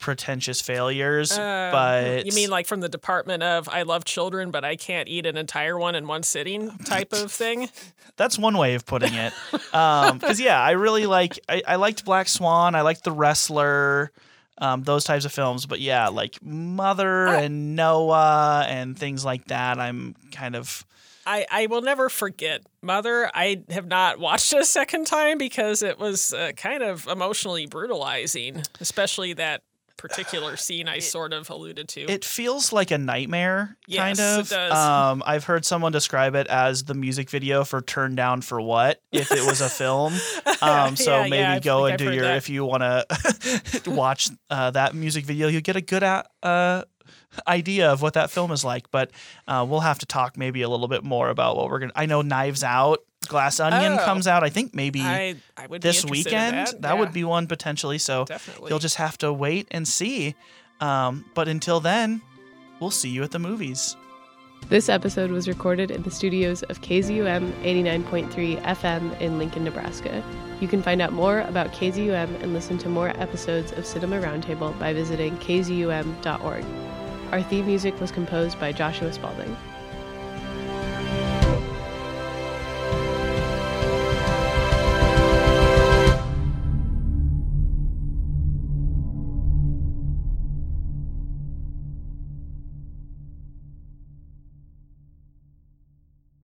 [0.00, 1.30] pretentious failures.
[1.30, 5.08] Uh, but you mean like from the department of I love children, but I can't
[5.08, 7.68] eat an entire one in one sitting type of thing?
[8.16, 9.32] That's one way of putting it.
[9.52, 11.38] Because yeah, I really like.
[11.48, 12.74] I, I liked Black Swan.
[12.74, 14.10] I liked The Wrestler.
[14.58, 15.64] Um, those types of films.
[15.64, 19.78] But yeah, like Mother and Noah and things like that.
[19.78, 20.84] I'm kind of
[21.26, 23.30] I, I will never forget Mother.
[23.34, 27.66] I have not watched it a second time because it was uh, kind of emotionally
[27.66, 29.62] brutalizing, especially that
[30.00, 32.00] particular scene I sort of alluded to.
[32.10, 34.48] It feels like a nightmare, Yes, kind it of.
[34.48, 34.72] does.
[34.72, 39.00] Um, I've heard someone describe it as the music video for "Turn Down for What"
[39.12, 40.14] if it was a film.
[40.62, 42.36] Um, so Yeah, maybe yeah, go and I've do your that.
[42.36, 43.06] if you want to
[43.90, 46.82] watch uh, that music video, you get a good a- uh,
[47.46, 48.90] idea of what that film is like.
[48.90, 49.10] But
[49.48, 51.92] uh, we'll have to talk maybe a little bit more about what we're gonna.
[51.96, 54.04] I know Knives Out, Glass Onion Oh.
[54.04, 54.42] comes out.
[54.44, 56.68] I think maybe I, I would this weekend.
[56.80, 57.98] that, would Yeah, be one potentially.
[57.98, 58.70] So definitely.
[58.70, 60.34] you'll just have to wait and see.
[60.80, 62.22] Um, but until then,
[62.80, 63.96] we'll see you at the movies.
[64.68, 70.22] This episode was recorded in the studios of KZUM 89.3 FM in Lincoln, Nebraska.
[70.60, 74.78] You can find out more about KZUM and listen to more episodes of Cinema Roundtable
[74.78, 76.64] by visiting kzum.org.
[77.32, 79.56] Our theme music was composed by Joshua Spalding.